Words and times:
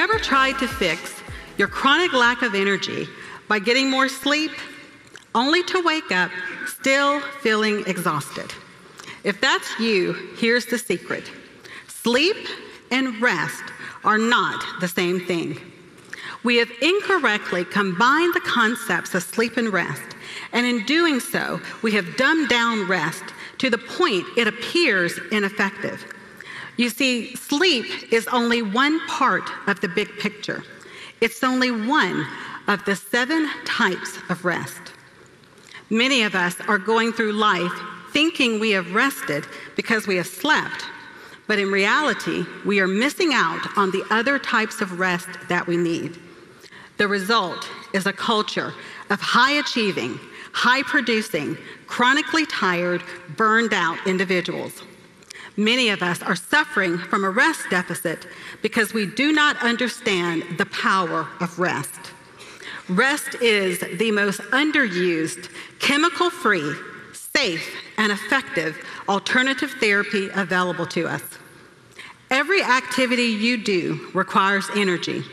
ever 0.00 0.18
tried 0.18 0.58
to 0.58 0.66
fix 0.66 1.20
your 1.58 1.68
chronic 1.68 2.14
lack 2.14 2.40
of 2.40 2.54
energy 2.54 3.06
by 3.48 3.58
getting 3.58 3.90
more 3.90 4.08
sleep, 4.08 4.50
only 5.34 5.62
to 5.62 5.82
wake 5.82 6.10
up 6.10 6.30
still 6.66 7.20
feeling 7.42 7.84
exhausted? 7.86 8.50
If 9.24 9.42
that's 9.42 9.78
you, 9.78 10.14
here's 10.38 10.64
the 10.64 10.78
secret 10.78 11.30
sleep 11.86 12.48
and 12.90 13.20
rest 13.20 13.62
are 14.02 14.16
not 14.16 14.64
the 14.80 14.88
same 14.88 15.20
thing. 15.20 15.58
We 16.44 16.56
have 16.56 16.70
incorrectly 16.80 17.66
combined 17.66 18.32
the 18.32 18.40
concepts 18.40 19.14
of 19.14 19.22
sleep 19.22 19.58
and 19.58 19.70
rest, 19.70 20.16
and 20.52 20.64
in 20.64 20.86
doing 20.86 21.20
so, 21.20 21.60
we 21.82 21.92
have 21.92 22.16
dumbed 22.16 22.48
down 22.48 22.88
rest 22.88 23.24
to 23.58 23.68
the 23.68 23.76
point 23.76 24.24
it 24.38 24.48
appears 24.48 25.20
ineffective. 25.30 26.02
You 26.80 26.88
see, 26.88 27.36
sleep 27.36 28.10
is 28.10 28.26
only 28.28 28.62
one 28.62 29.06
part 29.06 29.50
of 29.66 29.82
the 29.82 29.88
big 29.88 30.08
picture. 30.18 30.64
It's 31.20 31.44
only 31.44 31.70
one 31.70 32.26
of 32.68 32.82
the 32.86 32.96
seven 32.96 33.50
types 33.66 34.16
of 34.30 34.46
rest. 34.46 34.80
Many 35.90 36.22
of 36.22 36.34
us 36.34 36.58
are 36.68 36.78
going 36.78 37.12
through 37.12 37.32
life 37.32 37.70
thinking 38.14 38.58
we 38.58 38.70
have 38.70 38.94
rested 38.94 39.44
because 39.76 40.06
we 40.06 40.16
have 40.16 40.26
slept, 40.26 40.86
but 41.46 41.58
in 41.58 41.70
reality, 41.70 42.46
we 42.64 42.80
are 42.80 42.88
missing 42.88 43.34
out 43.34 43.60
on 43.76 43.90
the 43.90 44.02
other 44.08 44.38
types 44.38 44.80
of 44.80 44.98
rest 44.98 45.28
that 45.50 45.66
we 45.66 45.76
need. 45.76 46.18
The 46.96 47.08
result 47.08 47.68
is 47.92 48.06
a 48.06 48.12
culture 48.14 48.72
of 49.10 49.20
high 49.20 49.58
achieving, 49.58 50.18
high 50.54 50.82
producing, 50.84 51.58
chronically 51.86 52.46
tired, 52.46 53.02
burned 53.36 53.74
out 53.74 53.98
individuals. 54.06 54.82
Many 55.60 55.90
of 55.90 56.02
us 56.02 56.22
are 56.22 56.36
suffering 56.36 56.96
from 56.96 57.22
a 57.22 57.28
rest 57.28 57.68
deficit 57.68 58.26
because 58.62 58.94
we 58.94 59.04
do 59.04 59.30
not 59.30 59.62
understand 59.62 60.42
the 60.56 60.64
power 60.64 61.28
of 61.38 61.58
rest. 61.58 62.00
Rest 62.88 63.34
is 63.42 63.78
the 63.98 64.10
most 64.10 64.40
underused, 64.52 65.50
chemical 65.78 66.30
free, 66.30 66.72
safe, 67.12 67.76
and 67.98 68.10
effective 68.10 68.82
alternative 69.06 69.72
therapy 69.72 70.30
available 70.32 70.86
to 70.86 71.06
us. 71.06 71.22
Every 72.30 72.62
activity 72.62 73.24
you 73.24 73.62
do 73.62 74.08
requires 74.14 74.66
energy. 74.74 75.24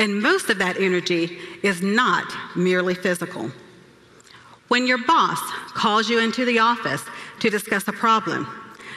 And 0.00 0.20
most 0.20 0.50
of 0.50 0.58
that 0.58 0.78
energy 0.78 1.38
is 1.62 1.80
not 1.80 2.24
merely 2.56 2.96
physical. 2.96 3.52
When 4.66 4.88
your 4.88 4.98
boss 5.06 5.38
calls 5.74 6.08
you 6.08 6.18
into 6.18 6.44
the 6.44 6.58
office 6.58 7.04
to 7.38 7.50
discuss 7.50 7.86
a 7.86 7.92
problem, 7.92 8.48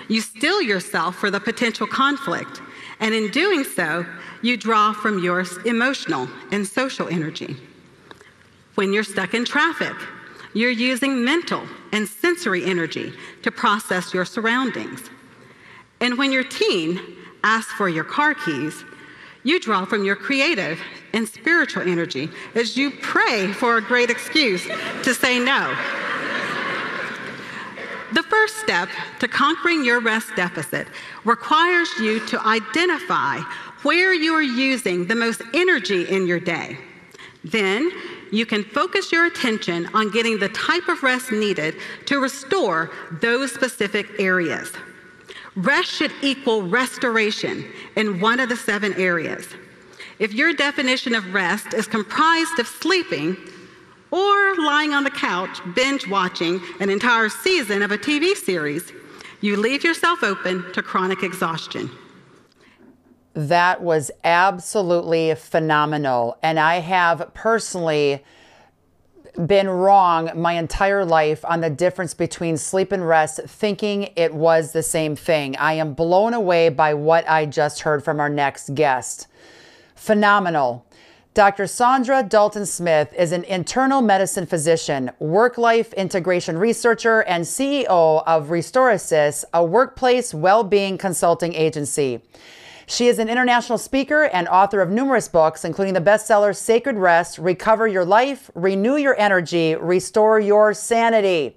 you 0.08 0.22
still 0.22 0.62
yourself 0.62 1.16
for 1.16 1.32
the 1.32 1.40
potential 1.40 1.88
conflict, 1.88 2.62
and 3.00 3.14
in 3.14 3.30
doing 3.32 3.64
so, 3.64 4.06
you 4.42 4.58
draw 4.58 4.94
from 4.94 5.24
your 5.24 5.46
emotional 5.66 6.28
and 6.52 6.68
social 6.68 7.08
energy. 7.08 7.56
When 8.76 8.92
you're 8.92 9.04
stuck 9.04 9.34
in 9.34 9.46
traffic, 9.46 9.96
you're 10.54 10.72
using 10.72 11.24
mental 11.24 11.64
and 11.92 12.08
sensory 12.08 12.66
energy 12.66 13.14
to 13.42 13.52
process 13.52 14.14
your 14.14 14.26
surroundings. 14.26 15.10
And 16.00 16.18
when 16.18 16.32
your 16.32 16.44
teen 16.44 17.00
asks 17.44 17.72
for 17.74 17.90
your 17.90 18.04
car 18.04 18.34
keys, 18.34 18.84
you 19.44 19.60
draw 19.60 19.86
from 19.86 20.04
your 20.04 20.16
creative 20.16 20.80
and 21.14 21.28
spiritual 21.28 21.84
energy 21.84 22.30
as 22.56 22.78
you 22.78 22.92
pray 22.92 23.52
for 23.54 23.78
a 23.78 23.82
great 23.82 24.10
excuse 24.10 24.66
to 25.04 25.14
say 25.14 25.40
no. 25.40 25.76
The 28.14 28.24
first 28.24 28.58
step 28.58 28.90
to 29.22 29.28
conquering 29.28 29.84
your 29.84 30.00
rest 30.00 30.36
deficit 30.36 30.88
requires 31.26 31.90
you 32.00 32.20
to 32.28 32.40
identify 32.46 33.40
where 33.82 34.14
you 34.14 34.36
are 34.36 34.42
using 34.44 35.08
the 35.08 35.16
most 35.16 35.42
energy 35.56 36.04
in 36.04 36.28
your 36.28 36.40
day. 36.40 36.78
Then 37.44 37.92
you 38.32 38.46
can 38.46 38.64
focus 38.64 39.12
your 39.12 39.26
attention 39.26 39.90
on 39.96 40.12
getting 40.12 40.38
the 40.38 40.50
type 40.50 40.88
of 40.90 41.02
rest 41.02 41.32
needed 41.32 41.76
to 42.06 42.20
restore 42.20 42.92
those 43.20 43.52
specific 43.52 44.20
areas. 44.20 44.72
Rest 45.56 45.90
should 45.90 46.12
equal 46.22 46.62
restoration 46.62 47.66
in 47.96 48.20
one 48.20 48.40
of 48.40 48.48
the 48.48 48.56
seven 48.56 48.94
areas. 48.94 49.48
If 50.20 50.34
your 50.34 50.54
definition 50.54 51.16
of 51.16 51.34
rest 51.34 51.74
is 51.74 51.88
comprised 51.88 52.60
of 52.60 52.68
sleeping 52.68 53.38
or 54.14 54.56
lying 54.58 54.94
on 54.94 55.04
the 55.04 55.10
couch 55.10 55.60
binge 55.74 56.08
watching 56.08 56.62
an 56.80 56.92
entire 56.92 57.30
season 57.30 57.82
of 57.82 57.92
a 57.92 57.98
TV 57.98 58.36
series, 58.36 58.94
you 59.42 59.58
leave 59.58 59.84
yourself 59.84 60.24
open 60.24 60.72
to 60.74 60.84
chronic 60.84 61.24
exhaustion. 61.24 61.90
That 63.34 63.82
was 63.82 64.12
absolutely 64.24 65.34
phenomenal. 65.34 66.38
And 66.44 66.60
I 66.60 66.76
have 66.76 67.34
personally 67.34 68.24
been 69.48 69.68
wrong 69.68 70.30
my 70.36 70.54
entire 70.54 71.04
life 71.04 71.44
on 71.46 71.62
the 71.62 71.72
difference 71.72 72.14
between 72.14 72.56
sleep 72.56 72.92
and 72.92 73.08
rest, 73.08 73.40
thinking 73.48 74.12
it 74.16 74.36
was 74.36 74.74
the 74.74 74.84
same 74.84 75.16
thing. 75.16 75.58
I 75.58 75.74
am 75.74 75.96
blown 75.96 76.36
away 76.36 76.70
by 76.70 76.94
what 76.94 77.28
I 77.28 77.48
just 77.48 77.80
heard 77.80 78.04
from 78.04 78.20
our 78.20 78.30
next 78.30 78.76
guest. 78.76 79.26
Phenomenal. 79.96 80.86
Dr. 81.34 81.64
Saundra 81.64 82.30
Dalton 82.30 82.68
Smith 82.68 83.12
is 83.18 83.32
an 83.32 83.44
internal 83.46 84.04
medicine 84.04 84.46
physician, 84.46 85.10
work 85.18 85.58
life 85.58 85.92
integration 85.94 86.60
researcher, 86.60 87.22
and 87.22 87.44
CEO 87.44 88.24
of 88.28 88.50
Restorasis, 88.50 89.44
a 89.52 89.66
workplace 89.66 90.32
well 90.32 90.64
being 90.64 90.96
consulting 90.96 91.56
agency. 91.56 92.22
She 92.86 93.08
is 93.08 93.18
an 93.18 93.30
international 93.30 93.80
speaker 93.80 94.26
and 94.26 94.48
author 94.48 94.80
of 94.80 94.92
numerous 94.92 95.28
books, 95.28 95.66
including 95.66 95.96
the 95.96 96.02
bestseller 96.02 96.56
Sacred 96.56 96.98
Rest, 96.98 97.40
Recover 97.40 97.88
Your 97.88 98.06
Life, 98.06 98.52
Renew 98.54 98.98
Your 98.98 99.20
Energy, 99.20 99.74
Restore 99.74 100.40
Your 100.40 100.72
Sanity. 100.76 101.56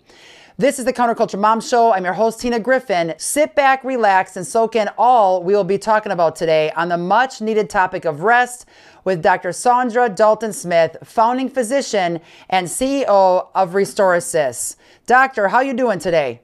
This 0.58 0.78
is 0.78 0.86
the 0.86 0.92
Counterculture 0.94 1.38
Mom 1.38 1.60
Show. 1.60 1.92
I'm 1.92 2.02
your 2.02 2.14
host, 2.14 2.40
Tina 2.40 2.58
Griffin. 2.58 3.12
Sit 3.18 3.54
back, 3.54 3.84
relax, 3.84 4.38
and 4.38 4.46
soak 4.46 4.74
in 4.74 4.88
all 4.96 5.42
we 5.42 5.52
will 5.54 5.64
be 5.64 5.76
talking 5.76 6.12
about 6.12 6.34
today 6.34 6.70
on 6.70 6.88
the 6.88 6.96
much 6.96 7.42
needed 7.42 7.68
topic 7.68 8.06
of 8.06 8.22
rest 8.22 8.64
with 9.04 9.20
Dr. 9.20 9.50
Saundra 9.50 10.16
Dalton 10.16 10.54
Smith, 10.54 10.96
founding 11.04 11.50
physician 11.50 12.20
and 12.48 12.68
CEO 12.68 13.48
of 13.54 13.74
Restorasis. 13.74 14.76
Doctor, 15.06 15.48
how 15.48 15.60
you 15.60 15.74
doing 15.74 15.98
today? 15.98 16.40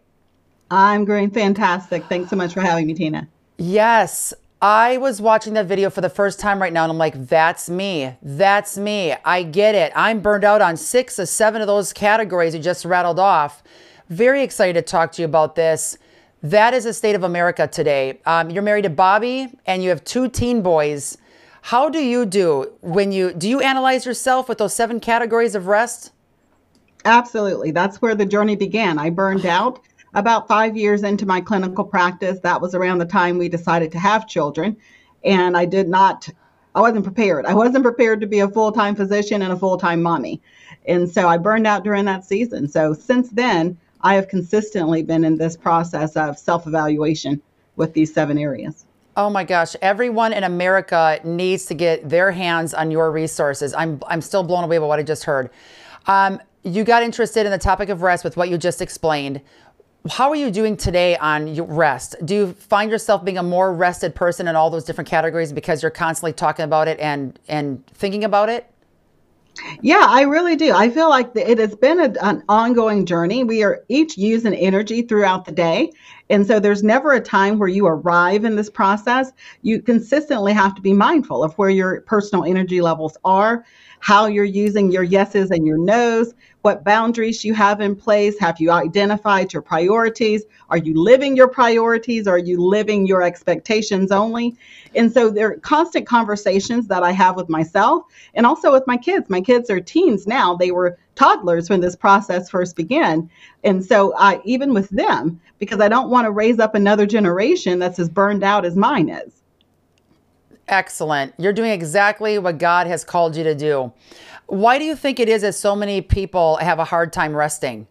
I'm 0.70 1.06
doing 1.06 1.30
fantastic. 1.30 2.04
Thanks 2.04 2.28
so 2.28 2.36
much 2.36 2.52
for 2.52 2.60
having 2.60 2.86
me, 2.86 2.92
Tina. 2.92 3.26
Yes, 3.56 4.34
I 4.60 4.98
was 4.98 5.22
watching 5.22 5.54
that 5.54 5.64
video 5.64 5.88
for 5.88 6.02
the 6.02 6.10
first 6.10 6.38
time 6.38 6.60
right 6.60 6.72
now, 6.74 6.82
and 6.82 6.92
I'm 6.92 6.98
like, 6.98 7.28
that's 7.28 7.70
me. 7.70 8.14
That's 8.20 8.76
me. 8.76 9.14
I 9.24 9.42
get 9.42 9.74
it. 9.74 9.90
I'm 9.96 10.20
burned 10.20 10.44
out 10.44 10.60
on 10.60 10.76
six 10.76 11.18
or 11.18 11.24
seven 11.24 11.62
of 11.62 11.66
those 11.66 11.94
categories 11.94 12.54
you 12.54 12.60
just 12.60 12.84
rattled 12.84 13.18
off. 13.18 13.62
Very 14.08 14.42
excited 14.42 14.74
to 14.74 14.82
talk 14.82 15.12
to 15.12 15.22
you 15.22 15.26
about 15.26 15.54
this. 15.56 15.98
That 16.42 16.74
is 16.74 16.84
the 16.84 16.92
state 16.92 17.14
of 17.14 17.22
America 17.22 17.68
today. 17.68 18.20
Um, 18.26 18.50
you're 18.50 18.62
married 18.62 18.82
to 18.82 18.90
Bobby, 18.90 19.48
and 19.66 19.82
you 19.82 19.90
have 19.90 20.04
two 20.04 20.28
teen 20.28 20.62
boys. 20.62 21.16
How 21.62 21.88
do 21.88 22.00
you 22.00 22.26
do 22.26 22.72
when 22.80 23.12
you 23.12 23.32
do 23.32 23.48
you 23.48 23.60
analyze 23.60 24.04
yourself 24.04 24.48
with 24.48 24.58
those 24.58 24.74
seven 24.74 24.98
categories 24.98 25.54
of 25.54 25.68
rest? 25.68 26.12
Absolutely. 27.04 27.70
That's 27.70 28.02
where 28.02 28.14
the 28.14 28.26
journey 28.26 28.56
began. 28.56 28.98
I 28.98 29.10
burned 29.10 29.46
out 29.58 29.80
about 30.14 30.48
five 30.48 30.76
years 30.76 31.02
into 31.02 31.26
my 31.26 31.40
clinical 31.40 31.84
practice, 31.84 32.38
that 32.40 32.60
was 32.60 32.74
around 32.74 32.98
the 32.98 33.06
time 33.06 33.38
we 33.38 33.48
decided 33.48 33.90
to 33.92 33.98
have 33.98 34.28
children. 34.28 34.76
And 35.24 35.56
I 35.56 35.64
did 35.64 35.88
not, 35.88 36.28
I 36.74 36.80
wasn't 36.80 37.04
prepared. 37.04 37.46
I 37.46 37.54
wasn't 37.54 37.84
prepared 37.84 38.20
to 38.20 38.26
be 38.26 38.40
a 38.40 38.48
full 38.48 38.72
time 38.72 38.94
physician 38.94 39.42
and 39.42 39.52
a 39.52 39.56
full 39.56 39.78
time 39.78 40.02
mommy. 40.02 40.42
And 40.86 41.08
so 41.08 41.28
I 41.28 41.38
burned 41.38 41.66
out 41.66 41.84
during 41.84 42.04
that 42.06 42.24
season. 42.24 42.68
So 42.68 42.92
since 42.92 43.30
then, 43.30 43.78
I 44.02 44.14
have 44.14 44.28
consistently 44.28 45.02
been 45.02 45.24
in 45.24 45.36
this 45.36 45.56
process 45.56 46.16
of 46.16 46.38
self 46.38 46.66
evaluation 46.66 47.40
with 47.76 47.92
these 47.92 48.12
seven 48.12 48.38
areas. 48.38 48.84
Oh 49.16 49.28
my 49.28 49.44
gosh, 49.44 49.76
everyone 49.82 50.32
in 50.32 50.44
America 50.44 51.20
needs 51.22 51.66
to 51.66 51.74
get 51.74 52.08
their 52.08 52.30
hands 52.32 52.72
on 52.72 52.90
your 52.90 53.10
resources. 53.10 53.74
I'm, 53.74 54.02
I'm 54.06 54.22
still 54.22 54.42
blown 54.42 54.64
away 54.64 54.78
by 54.78 54.86
what 54.86 54.98
I 54.98 55.02
just 55.02 55.24
heard. 55.24 55.50
Um, 56.06 56.40
you 56.62 56.84
got 56.84 57.02
interested 57.02 57.44
in 57.44 57.52
the 57.52 57.58
topic 57.58 57.90
of 57.90 58.02
rest 58.02 58.24
with 58.24 58.36
what 58.36 58.48
you 58.48 58.56
just 58.56 58.80
explained 58.80 59.42
how 60.10 60.30
are 60.30 60.36
you 60.36 60.50
doing 60.50 60.76
today 60.76 61.16
on 61.16 61.54
rest? 61.66 62.16
Do 62.24 62.34
you 62.34 62.52
find 62.54 62.90
yourself 62.90 63.24
being 63.24 63.38
a 63.38 63.42
more 63.42 63.72
rested 63.72 64.14
person 64.14 64.48
in 64.48 64.56
all 64.56 64.68
those 64.68 64.84
different 64.84 65.08
categories 65.08 65.52
because 65.52 65.82
you're 65.82 65.90
constantly 65.90 66.32
talking 66.32 66.64
about 66.64 66.88
it 66.88 66.98
and 66.98 67.38
and 67.48 67.86
thinking 67.88 68.24
about 68.24 68.48
it? 68.48 68.71
Yeah, 69.82 70.06
I 70.08 70.22
really 70.22 70.56
do. 70.56 70.72
I 70.72 70.88
feel 70.88 71.08
like 71.08 71.30
it 71.36 71.58
has 71.58 71.74
been 71.74 72.00
a, 72.00 72.14
an 72.22 72.42
ongoing 72.48 73.04
journey. 73.04 73.44
We 73.44 73.62
are 73.62 73.84
each 73.88 74.16
using 74.16 74.54
energy 74.54 75.02
throughout 75.02 75.44
the 75.44 75.52
day. 75.52 75.92
And 76.30 76.46
so 76.46 76.58
there's 76.58 76.82
never 76.82 77.12
a 77.12 77.20
time 77.20 77.58
where 77.58 77.68
you 77.68 77.86
arrive 77.86 78.44
in 78.44 78.56
this 78.56 78.70
process. 78.70 79.32
You 79.60 79.82
consistently 79.82 80.52
have 80.54 80.74
to 80.76 80.82
be 80.82 80.94
mindful 80.94 81.42
of 81.44 81.52
where 81.54 81.68
your 81.68 82.00
personal 82.02 82.44
energy 82.44 82.80
levels 82.80 83.16
are, 83.24 83.64
how 84.00 84.26
you're 84.26 84.44
using 84.44 84.90
your 84.90 85.02
yeses 85.02 85.50
and 85.50 85.66
your 85.66 85.78
nos, 85.78 86.32
what 86.62 86.84
boundaries 86.84 87.44
you 87.44 87.54
have 87.54 87.80
in 87.80 87.94
place. 87.94 88.38
Have 88.38 88.60
you 88.60 88.70
identified 88.70 89.52
your 89.52 89.62
priorities? 89.62 90.44
Are 90.70 90.78
you 90.78 90.94
living 90.94 91.36
your 91.36 91.48
priorities? 91.48 92.26
Are 92.26 92.38
you 92.38 92.60
living 92.60 93.06
your 93.06 93.22
expectations 93.22 94.10
only? 94.10 94.56
And 94.94 95.12
so 95.12 95.30
there 95.30 95.50
are 95.50 95.56
constant 95.58 96.06
conversations 96.06 96.86
that 96.86 97.02
I 97.02 97.10
have 97.10 97.36
with 97.36 97.48
myself 97.48 98.04
and 98.34 98.46
also 98.46 98.72
with 98.72 98.86
my 98.86 98.96
kids. 98.96 99.28
My 99.28 99.40
kids 99.40 99.70
are 99.70 99.80
teens 99.80 100.26
now. 100.26 100.54
They 100.54 100.70
were 100.70 100.98
toddlers 101.14 101.68
when 101.68 101.80
this 101.80 101.96
process 101.96 102.48
first 102.48 102.76
began. 102.76 103.28
And 103.64 103.84
so 103.84 104.14
I 104.16 104.40
even 104.44 104.72
with 104.72 104.88
them, 104.90 105.40
because 105.58 105.80
I 105.80 105.88
don't 105.88 106.10
want 106.10 106.26
to 106.26 106.30
raise 106.30 106.58
up 106.58 106.74
another 106.74 107.06
generation 107.06 107.78
that's 107.78 107.98
as 107.98 108.08
burned 108.08 108.42
out 108.42 108.64
as 108.64 108.76
mine 108.76 109.08
is. 109.08 109.42
Excellent. 110.68 111.34
You're 111.38 111.52
doing 111.52 111.72
exactly 111.72 112.38
what 112.38 112.58
God 112.58 112.86
has 112.86 113.04
called 113.04 113.36
you 113.36 113.44
to 113.44 113.54
do. 113.54 113.92
Why 114.52 114.78
do 114.78 114.84
you 114.84 114.96
think 114.96 115.18
it 115.18 115.30
is 115.30 115.40
that 115.40 115.54
so 115.54 115.74
many 115.74 116.02
people 116.02 116.56
have 116.56 116.78
a 116.78 116.84
hard 116.84 117.10
time 117.10 117.34
resting? 117.34 117.86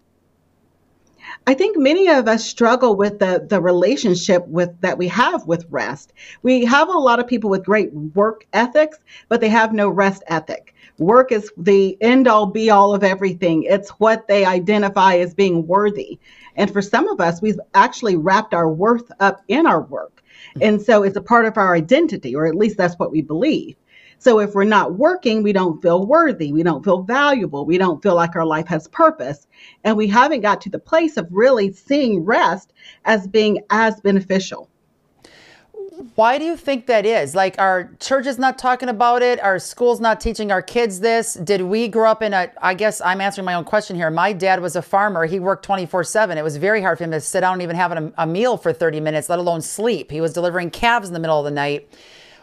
I 1.48 1.56
think 1.56 1.76
many 1.76 2.08
of 2.08 2.28
us 2.28 2.46
struggle 2.46 2.96
with 2.96 3.18
the 3.18 3.44
the 3.50 3.60
relationship 3.60 4.48
with 4.48 4.70
that 4.82 5.00
we 5.00 5.08
have 5.08 5.48
with 5.48 5.66
rest. 5.72 6.14
We 6.44 6.64
have 6.66 6.88
a 6.88 7.00
lot 7.00 7.20
of 7.20 7.26
people 7.26 7.50
with 7.50 7.66
great 7.66 7.92
work 8.14 8.46
ethics, 8.54 9.00
but 9.28 9.42
they 9.42 9.50
have 9.50 9.74
no 9.74 9.90
rest 9.90 10.22
ethic. 10.28 10.76
Work 11.00 11.32
is 11.32 11.52
the 11.58 11.98
end 12.00 12.28
all 12.28 12.46
be 12.46 12.70
all 12.70 12.94
of 12.94 13.04
everything. 13.04 13.64
It's 13.64 13.90
what 13.98 14.28
they 14.28 14.46
identify 14.46 15.16
as 15.16 15.34
being 15.34 15.66
worthy. 15.66 16.20
And 16.56 16.72
for 16.72 16.84
some 16.84 17.08
of 17.08 17.20
us, 17.20 17.42
we've 17.42 17.60
actually 17.74 18.18
wrapped 18.18 18.54
our 18.54 18.70
worth 18.70 19.12
up 19.20 19.42
in 19.48 19.66
our 19.66 19.82
work. 19.82 20.22
Hmm. 20.54 20.62
And 20.62 20.82
so 20.82 21.02
it's 21.02 21.18
a 21.18 21.22
part 21.22 21.46
of 21.46 21.58
our 21.58 21.74
identity, 21.74 22.36
or 22.36 22.46
at 22.46 22.54
least 22.54 22.78
that's 22.78 23.00
what 23.00 23.12
we 23.12 23.24
believe. 23.24 23.76
So 24.22 24.40
if 24.40 24.54
we're 24.54 24.66
not 24.66 25.00
working, 25.00 25.42
we 25.42 25.52
don't 25.52 25.82
feel 25.82 26.06
worthy. 26.06 26.54
We 26.54 26.62
don't 26.62 26.84
feel 26.84 27.02
valuable. 27.02 27.66
We 27.66 27.80
don't 27.80 28.04
feel 28.04 28.14
like 28.14 28.36
our 28.36 28.46
life 28.46 28.68
has 28.68 28.88
purpose. 28.88 29.48
And 29.84 29.98
we 29.98 30.06
haven't 30.06 30.42
got 30.42 30.62
to 30.62 30.70
the 30.70 30.78
place 30.78 31.18
of 31.18 31.28
really 31.32 31.74
seeing 31.74 32.24
rest 32.24 32.72
as 33.06 33.26
being 33.26 33.62
as 33.72 34.00
beneficial. 34.00 34.70
Why 36.14 36.38
do 36.38 36.46
you 36.46 36.56
think 36.56 36.86
that 36.86 37.04
is? 37.04 37.34
Like, 37.34 37.56
our 37.58 37.96
church 38.00 38.28
is 38.28 38.38
not 38.38 38.60
talking 38.60 38.90
about 38.90 39.24
it. 39.24 39.42
Our 39.42 39.58
school's 39.58 40.00
not 40.00 40.22
teaching 40.22 40.52
our 40.52 40.62
kids 40.62 41.00
this. 41.00 41.34
Did 41.34 41.64
we 41.64 41.88
grow 41.88 42.12
up 42.12 42.22
in 42.22 42.36
a, 42.36 42.52
I 42.62 42.76
guess 42.76 43.02
I'm 43.02 43.22
answering 43.22 43.46
my 43.46 43.56
own 43.56 43.64
question 43.64 43.96
here. 43.96 44.12
My 44.12 44.34
dad 44.34 44.62
was 44.62 44.76
a 44.76 44.84
farmer. 44.84 45.26
He 45.26 45.40
worked 45.40 45.66
24 45.66 46.04
7. 46.04 46.38
It 46.38 46.44
was 46.44 46.58
very 46.58 46.84
hard 46.84 47.00
for 47.00 47.06
him 47.06 47.12
to 47.12 47.22
sit 47.22 47.42
down 47.42 47.54
and 47.54 47.64
even 47.64 47.76
have 47.76 47.92
a, 47.92 48.14
a 48.20 48.28
meal 48.28 48.58
for 48.58 48.72
30 48.72 49.00
minutes, 49.00 49.30
let 49.30 49.40
alone 49.40 49.62
sleep. 49.62 50.12
He 50.12 50.22
was 50.22 50.32
delivering 50.32 50.70
calves 50.70 51.08
in 51.08 51.16
the 51.16 51.20
middle 51.20 51.40
of 51.40 51.46
the 51.46 51.52
night. 51.52 51.90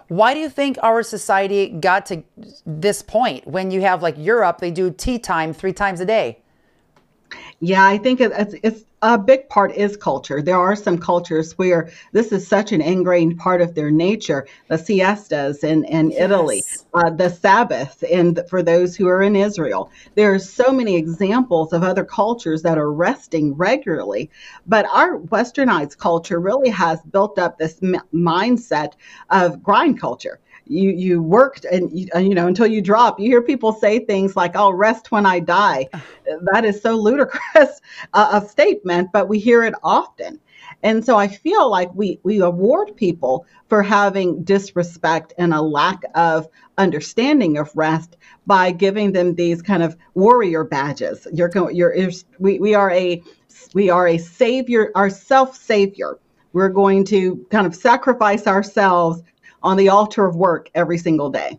Why 0.09 0.33
do 0.33 0.41
you 0.41 0.49
think 0.49 0.79
our 0.83 1.03
society 1.03 1.69
got 1.69 2.07
to 2.07 2.23
this 2.65 3.03
point 3.03 3.47
when 3.47 3.71
you 3.71 3.83
have 3.83 4.03
like 4.03 4.17
Europe, 4.19 4.59
they 4.59 4.71
do 4.71 4.91
tea 4.91 5.19
time 5.19 5.53
three 5.53 5.73
times 5.73 6.01
a 6.01 6.07
day? 6.07 6.39
Yeah, 7.61 7.85
I 7.85 7.99
think 7.99 8.21
it's, 8.21 8.55
it's 8.63 8.85
a 9.03 9.19
big 9.19 9.49
part 9.49 9.75
is 9.75 9.97
culture. 9.97 10.43
There 10.43 10.59
are 10.59 10.77
some 10.77 10.99
cultures 10.99 11.59
where 11.59 11.91
this 12.13 12.33
is 12.33 12.47
such 12.47 12.73
an 12.73 12.81
ingrained 12.81 13.39
part 13.39 13.61
of 13.61 13.75
their 13.75 13.91
nature. 13.91 14.47
The 14.69 14.79
siestas 14.79 15.63
in, 15.65 15.85
in 15.85 16.11
yes. 16.11 16.25
Italy, 16.25 16.65
uh, 16.95 17.11
the 17.11 17.29
Sabbath, 17.29 18.03
and 18.11 18.41
for 18.49 18.63
those 18.63 18.97
who 18.97 19.07
are 19.09 19.23
in 19.23 19.37
Israel. 19.37 19.91
There 20.15 20.33
are 20.33 20.39
so 20.39 20.73
many 20.73 20.97
examples 20.97 21.73
of 21.73 21.83
other 21.83 22.05
cultures 22.05 22.63
that 22.63 22.79
are 22.79 22.93
resting 22.93 23.55
regularly. 23.55 24.31
But 24.67 24.87
our 24.87 25.19
westernized 25.19 25.99
culture 25.99 26.41
really 26.41 26.71
has 26.71 27.01
built 27.03 27.39
up 27.39 27.59
this 27.59 27.79
m- 27.83 28.01
mindset 28.13 28.93
of 29.31 29.63
grind 29.63 30.01
culture 30.01 30.41
you 30.69 30.91
you 30.91 31.23
worked 31.23 31.65
and 31.65 31.91
you, 31.93 32.09
you 32.17 32.35
know 32.35 32.47
until 32.47 32.67
you 32.67 32.81
drop 32.81 33.19
you 33.19 33.27
hear 33.27 33.43
people 33.43 33.73
say 33.73 33.99
things 33.99 34.37
like 34.37 34.55
i'll 34.55 34.73
rest 34.73 35.11
when 35.11 35.27
i 35.27 35.41
die. 35.41 35.87
That 36.53 36.65
is 36.65 36.83
so 36.83 36.95
ludicrous 36.95 37.81
uh, 38.13 38.41
a 38.43 38.47
statement 38.47 39.11
but 39.13 39.29
we 39.29 39.39
hear 39.39 39.65
it 39.65 39.75
often. 39.83 40.41
And 40.83 41.05
so 41.05 41.17
i 41.17 41.27
feel 41.27 41.71
like 41.71 41.91
we 41.95 42.21
we 42.23 42.41
award 42.41 42.97
people 42.97 43.47
for 43.69 43.83
having 43.83 44.45
disrespect 44.45 45.33
and 45.39 45.53
a 45.55 45.63
lack 45.63 46.03
of 46.15 46.47
understanding 46.77 47.59
of 47.59 47.71
rest 47.75 48.17
by 48.47 48.71
giving 48.71 49.13
them 49.13 49.35
these 49.35 49.63
kind 49.63 49.83
of 49.83 49.97
warrior 50.15 50.65
badges. 50.65 51.27
You're 51.33 51.49
going 51.49 51.75
you're, 51.75 51.95
you're 51.95 52.13
we, 52.39 52.59
we 52.59 52.75
are 52.75 52.91
a 52.91 53.23
we 53.75 53.91
are 53.91 54.07
a 54.07 54.19
savior 54.19 54.91
our 54.95 55.11
self 55.11 55.57
savior 55.57 56.19
we're 56.53 56.69
going 56.69 57.05
to 57.05 57.47
kind 57.51 57.67
of 57.67 57.75
sacrifice 57.75 58.47
ourselves 58.47 59.23
on 59.63 59.77
the 59.77 59.89
altar 59.89 60.25
of 60.25 60.37
work 60.37 60.71
every 60.75 60.99
single 60.99 61.31
day. 61.31 61.59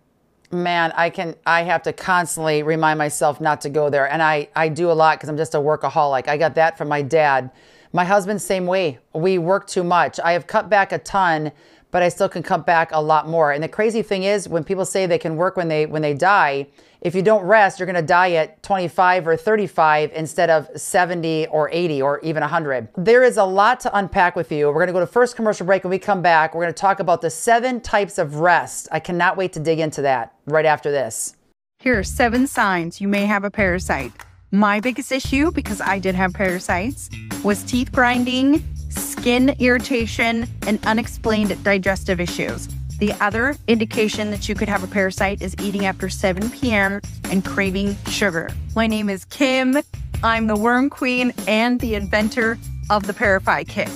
Man, 0.51 0.91
I 0.95 1.09
can 1.09 1.35
I 1.45 1.61
have 1.63 1.83
to 1.83 1.93
constantly 1.93 2.63
remind 2.63 2.97
myself 2.97 3.39
not 3.39 3.61
to 3.61 3.69
go 3.69 3.89
there. 3.89 4.11
And 4.11 4.23
I 4.23 4.49
I 4.55 4.69
do 4.69 4.91
a 4.91 4.93
lot 4.93 5.19
cuz 5.19 5.29
I'm 5.29 5.37
just 5.37 5.53
a 5.53 5.59
workaholic. 5.59 6.27
I 6.27 6.37
got 6.37 6.55
that 6.55 6.77
from 6.77 6.87
my 6.87 7.01
dad. 7.01 7.51
My 7.93 8.03
husband 8.03 8.41
same 8.41 8.65
way. 8.65 8.99
We 9.13 9.37
work 9.37 9.67
too 9.67 9.83
much. 9.83 10.19
I 10.19 10.33
have 10.33 10.47
cut 10.47 10.69
back 10.69 10.91
a 10.91 10.97
ton, 10.97 11.51
but 11.91 12.01
I 12.01 12.09
still 12.09 12.29
can 12.29 12.43
cut 12.43 12.65
back 12.65 12.89
a 12.91 13.01
lot 13.01 13.27
more. 13.27 13.51
And 13.51 13.63
the 13.63 13.67
crazy 13.67 14.01
thing 14.01 14.23
is 14.23 14.49
when 14.49 14.63
people 14.63 14.85
say 14.85 15.05
they 15.05 15.17
can 15.17 15.35
work 15.35 15.55
when 15.55 15.67
they 15.67 15.85
when 15.85 16.01
they 16.01 16.13
die, 16.13 16.67
if 17.01 17.15
you 17.15 17.21
don't 17.21 17.43
rest, 17.43 17.79
you're 17.79 17.85
going 17.85 17.95
to 17.95 18.01
die 18.01 18.33
at 18.33 18.61
25 18.61 19.27
or 19.27 19.37
35 19.37 20.11
instead 20.13 20.49
of 20.49 20.69
70 20.75 21.47
or 21.47 21.69
80 21.71 22.01
or 22.01 22.19
even 22.19 22.41
100. 22.41 22.89
There 22.97 23.23
is 23.23 23.37
a 23.37 23.43
lot 23.43 23.79
to 23.81 23.97
unpack 23.97 24.35
with 24.35 24.51
you. 24.51 24.67
We're 24.67 24.73
going 24.73 24.87
to 24.87 24.93
go 24.93 24.99
to 24.99 25.07
first 25.07 25.35
commercial 25.35 25.65
break. 25.65 25.83
When 25.83 25.91
we 25.91 25.99
come 25.99 26.21
back, 26.21 26.53
we're 26.53 26.63
going 26.63 26.73
to 26.73 26.79
talk 26.79 26.99
about 26.99 27.21
the 27.21 27.29
seven 27.29 27.79
types 27.79 28.17
of 28.17 28.35
rest. 28.35 28.89
I 28.91 28.99
cannot 28.99 29.37
wait 29.37 29.53
to 29.53 29.59
dig 29.59 29.79
into 29.79 30.01
that 30.01 30.33
right 30.45 30.65
after 30.65 30.91
this. 30.91 31.35
Here 31.79 31.97
are 31.97 32.03
seven 32.03 32.47
signs 32.47 32.99
you 32.99 33.07
may 33.07 33.25
have 33.25 33.45
a 33.45 33.51
parasite. 33.51 34.11
My 34.51 34.79
biggest 34.79 35.11
issue, 35.11 35.51
because 35.51 35.79
I 35.79 35.99
did 35.99 36.15
have 36.15 36.33
parasites, 36.33 37.09
was 37.43 37.63
teeth 37.63 37.91
grinding, 37.91 38.63
skin 38.89 39.55
irritation, 39.59 40.47
and 40.67 40.85
unexplained 40.85 41.63
digestive 41.63 42.19
issues. 42.19 42.67
The 42.99 43.13
other 43.21 43.55
indication 43.67 44.29
that 44.31 44.49
you 44.49 44.55
could 44.55 44.67
have 44.67 44.83
a 44.83 44.87
parasite 44.87 45.41
is 45.41 45.55
eating 45.61 45.85
after 45.85 46.09
7 46.09 46.49
p.m. 46.49 46.99
and 47.31 47.45
craving 47.45 47.95
sugar. 48.07 48.49
My 48.75 48.87
name 48.87 49.09
is 49.09 49.23
Kim. 49.23 49.77
I'm 50.21 50.47
the 50.47 50.57
worm 50.57 50.89
queen 50.89 51.33
and 51.47 51.79
the 51.79 51.95
inventor 51.95 52.57
of 52.89 53.07
the 53.07 53.13
Parafy 53.13 53.65
kit. 53.65 53.89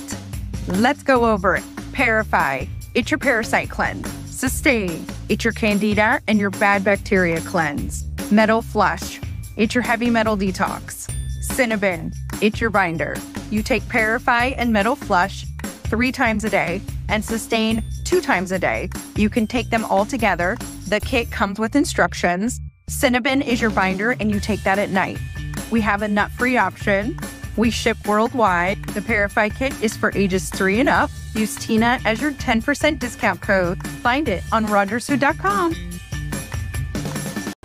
Let's 0.68 1.02
go 1.02 1.26
over 1.26 1.54
it. 1.56 1.64
Parafy, 1.92 2.66
it's 2.94 3.10
your 3.10 3.18
parasite 3.18 3.68
cleanse. 3.68 4.10
Sustain, 4.24 5.06
it's 5.28 5.44
your 5.44 5.52
candida 5.52 6.22
and 6.26 6.38
your 6.38 6.50
bad 6.50 6.82
bacteria 6.82 7.42
cleanse. 7.42 8.06
Metal 8.32 8.62
flush, 8.62 9.20
it's 9.56 9.74
your 9.74 9.82
heavy 9.82 10.08
metal 10.08 10.34
detox. 10.34 11.10
Cinnabon, 11.50 12.14
it's 12.40 12.58
your 12.58 12.70
binder. 12.70 13.16
You 13.50 13.62
take 13.62 13.82
Parafy 13.82 14.54
and 14.56 14.72
metal 14.72 14.96
flush 14.96 15.44
three 15.62 16.10
times 16.10 16.44
a 16.44 16.50
day 16.50 16.80
and 17.08 17.24
sustain 17.24 17.82
two 18.04 18.20
times 18.20 18.52
a 18.52 18.58
day. 18.58 18.90
You 19.16 19.30
can 19.30 19.46
take 19.46 19.70
them 19.70 19.84
all 19.84 20.04
together. 20.04 20.56
The 20.88 21.00
kit 21.00 21.30
comes 21.30 21.58
with 21.58 21.76
instructions. 21.76 22.60
Cinnabon 22.90 23.46
is 23.46 23.60
your 23.60 23.70
binder, 23.70 24.12
and 24.12 24.30
you 24.30 24.40
take 24.40 24.62
that 24.64 24.78
at 24.78 24.90
night. 24.90 25.18
We 25.70 25.80
have 25.80 26.02
a 26.02 26.08
nut 26.08 26.30
free 26.32 26.56
option. 26.56 27.18
We 27.56 27.70
ship 27.70 27.96
worldwide. 28.06 28.84
The 28.86 29.00
Parafy 29.00 29.54
kit 29.54 29.80
is 29.82 29.96
for 29.96 30.12
ages 30.14 30.50
three 30.50 30.80
and 30.80 30.88
up. 30.88 31.10
Use 31.34 31.54
Tina 31.56 32.00
as 32.04 32.20
your 32.20 32.32
10% 32.32 32.98
discount 32.98 33.40
code. 33.40 33.86
Find 33.86 34.28
it 34.28 34.42
on 34.52 34.66
rogersfood.com. 34.66 35.74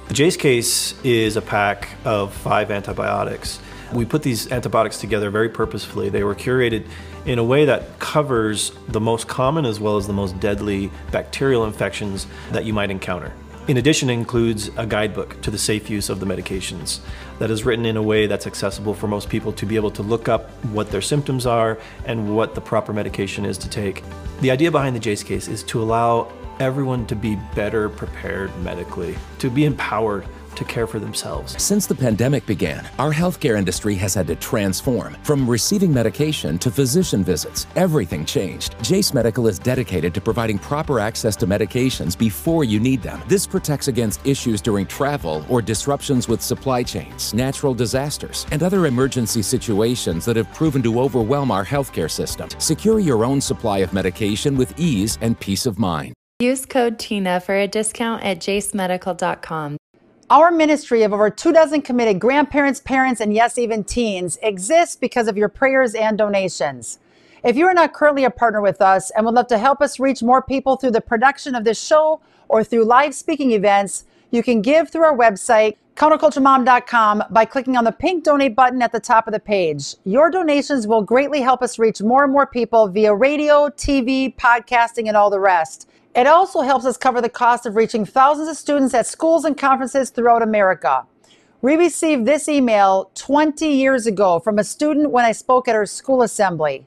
The 0.07 0.13
Jase 0.13 0.37
case 0.37 0.99
is 1.03 1.37
a 1.37 1.41
pack 1.41 1.89
of 2.03 2.33
five 2.33 2.71
antibiotics. 2.71 3.59
We 3.93 4.05
put 4.05 4.23
these 4.23 4.51
antibiotics 4.51 4.99
together 4.99 5.29
very 5.29 5.49
purposefully. 5.49 6.09
They 6.09 6.23
were 6.23 6.35
curated 6.35 6.87
in 7.25 7.39
a 7.39 7.43
way 7.43 7.65
that 7.65 7.99
covers 7.99 8.71
the 8.87 8.99
most 8.99 9.27
common 9.27 9.65
as 9.65 9.79
well 9.79 9.97
as 9.97 10.07
the 10.07 10.13
most 10.13 10.39
deadly 10.39 10.91
bacterial 11.11 11.65
infections 11.65 12.27
that 12.51 12.65
you 12.65 12.73
might 12.73 12.91
encounter. 12.91 13.33
In 13.67 13.77
addition, 13.77 14.09
it 14.09 14.13
includes 14.13 14.69
a 14.77 14.85
guidebook 14.85 15.39
to 15.41 15.51
the 15.51 15.57
safe 15.57 15.91
use 15.91 16.09
of 16.09 16.19
the 16.19 16.25
medications 16.25 17.01
that 17.37 17.51
is 17.51 17.65
written 17.65 17.85
in 17.85 17.97
a 17.97 18.01
way 18.01 18.25
that's 18.25 18.47
accessible 18.47 18.95
for 18.95 19.07
most 19.07 19.29
people 19.29 19.53
to 19.53 19.65
be 19.65 19.75
able 19.75 19.91
to 19.91 20.01
look 20.01 20.27
up 20.27 20.49
what 20.65 20.89
their 20.89 21.01
symptoms 21.01 21.45
are 21.45 21.77
and 22.05 22.35
what 22.35 22.55
the 22.55 22.61
proper 22.61 22.93
medication 22.93 23.45
is 23.45 23.59
to 23.59 23.69
take. 23.69 24.03
The 24.41 24.49
idea 24.49 24.71
behind 24.71 24.95
the 24.95 24.99
Jase 24.99 25.21
case 25.21 25.47
is 25.47 25.61
to 25.63 25.81
allow 25.83 26.31
everyone 26.59 27.05
to 27.07 27.15
be 27.15 27.37
better 27.53 27.89
prepared 27.89 28.55
medically, 28.63 29.15
to 29.37 29.51
be 29.51 29.65
empowered 29.65 30.25
to 30.55 30.63
care 30.63 30.87
for 30.87 30.99
themselves. 30.99 31.61
Since 31.61 31.87
the 31.87 31.95
pandemic 31.95 32.45
began, 32.45 32.87
our 32.99 33.13
healthcare 33.13 33.57
industry 33.57 33.95
has 33.95 34.13
had 34.13 34.27
to 34.27 34.35
transform. 34.35 35.15
From 35.23 35.49
receiving 35.49 35.93
medication 35.93 36.57
to 36.59 36.71
physician 36.71 37.23
visits, 37.23 37.67
everything 37.75 38.25
changed. 38.25 38.77
Jace 38.79 39.13
Medical 39.13 39.47
is 39.47 39.59
dedicated 39.59 40.13
to 40.13 40.21
providing 40.21 40.59
proper 40.59 40.99
access 40.99 41.35
to 41.37 41.47
medications 41.47 42.17
before 42.17 42.63
you 42.63 42.79
need 42.79 43.01
them. 43.01 43.21
This 43.27 43.47
protects 43.47 43.87
against 43.87 44.25
issues 44.25 44.61
during 44.61 44.85
travel 44.85 45.45
or 45.49 45.61
disruptions 45.61 46.27
with 46.27 46.41
supply 46.41 46.83
chains, 46.83 47.33
natural 47.33 47.73
disasters, 47.73 48.45
and 48.51 48.63
other 48.63 48.85
emergency 48.85 49.41
situations 49.41 50.25
that 50.25 50.35
have 50.35 50.53
proven 50.53 50.81
to 50.83 50.99
overwhelm 50.99 51.51
our 51.51 51.65
healthcare 51.65 52.09
system. 52.09 52.49
Secure 52.59 52.99
your 52.99 53.25
own 53.25 53.41
supply 53.41 53.79
of 53.79 53.93
medication 53.93 54.57
with 54.57 54.77
ease 54.79 55.17
and 55.21 55.39
peace 55.39 55.65
of 55.65 55.79
mind. 55.79 56.13
Use 56.39 56.65
code 56.65 56.97
TINA 56.97 57.41
for 57.41 57.55
a 57.55 57.67
discount 57.67 58.23
at 58.23 58.39
jasemedical.com. 58.39 59.77
Our 60.31 60.51
ministry 60.51 61.01
of 61.01 61.11
over 61.11 61.31
two 61.31 61.51
dozen 61.51 61.81
committed 61.81 62.19
grandparents, 62.19 62.79
parents, 62.79 63.19
and 63.19 63.33
yes, 63.33 63.57
even 63.57 63.83
teens 63.83 64.37
exists 64.43 64.95
because 64.95 65.27
of 65.27 65.37
your 65.37 65.49
prayers 65.49 65.95
and 65.95 66.19
donations. 66.19 66.99
If 67.43 67.57
you 67.57 67.65
are 67.65 67.73
not 67.73 67.93
currently 67.93 68.25
a 68.25 68.29
partner 68.29 68.61
with 68.61 68.79
us 68.79 69.09
and 69.09 69.25
would 69.25 69.33
love 69.33 69.47
to 69.47 69.57
help 69.57 69.81
us 69.81 69.99
reach 69.99 70.21
more 70.21 70.43
people 70.43 70.75
through 70.75 70.91
the 70.91 71.01
production 71.01 71.55
of 71.55 71.63
this 71.63 71.83
show 71.83 72.21
or 72.47 72.63
through 72.63 72.85
live 72.85 73.15
speaking 73.15 73.53
events, 73.53 74.05
you 74.29 74.43
can 74.43 74.61
give 74.61 74.89
through 74.89 75.05
our 75.05 75.17
website, 75.17 75.77
counterculturemom.com, 75.95 77.23
by 77.31 77.45
clicking 77.45 77.75
on 77.75 77.83
the 77.83 77.91
pink 77.91 78.23
donate 78.23 78.55
button 78.55 78.83
at 78.83 78.91
the 78.91 78.99
top 78.99 79.25
of 79.25 79.33
the 79.33 79.39
page. 79.39 79.95
Your 80.03 80.29
donations 80.29 80.85
will 80.85 81.01
greatly 81.01 81.41
help 81.41 81.63
us 81.63 81.79
reach 81.79 82.03
more 82.03 82.23
and 82.23 82.31
more 82.31 82.45
people 82.45 82.87
via 82.87 83.15
radio, 83.15 83.69
TV, 83.69 84.35
podcasting, 84.35 85.07
and 85.07 85.17
all 85.17 85.31
the 85.31 85.39
rest. 85.39 85.88
It 86.19 86.27
also 86.27 86.59
helps 86.59 86.83
us 86.83 86.97
cover 86.97 87.21
the 87.21 87.29
cost 87.29 87.65
of 87.65 87.77
reaching 87.77 88.03
thousands 88.03 88.49
of 88.49 88.57
students 88.57 88.93
at 88.93 89.07
schools 89.07 89.45
and 89.45 89.57
conferences 89.57 90.09
throughout 90.09 90.41
America. 90.41 91.05
We 91.61 91.77
received 91.77 92.25
this 92.25 92.49
email 92.49 93.09
20 93.15 93.65
years 93.65 94.05
ago 94.05 94.39
from 94.39 94.59
a 94.59 94.65
student 94.65 95.11
when 95.11 95.23
I 95.23 95.31
spoke 95.31 95.69
at 95.69 95.75
her 95.75 95.85
school 95.85 96.21
assembly. 96.21 96.85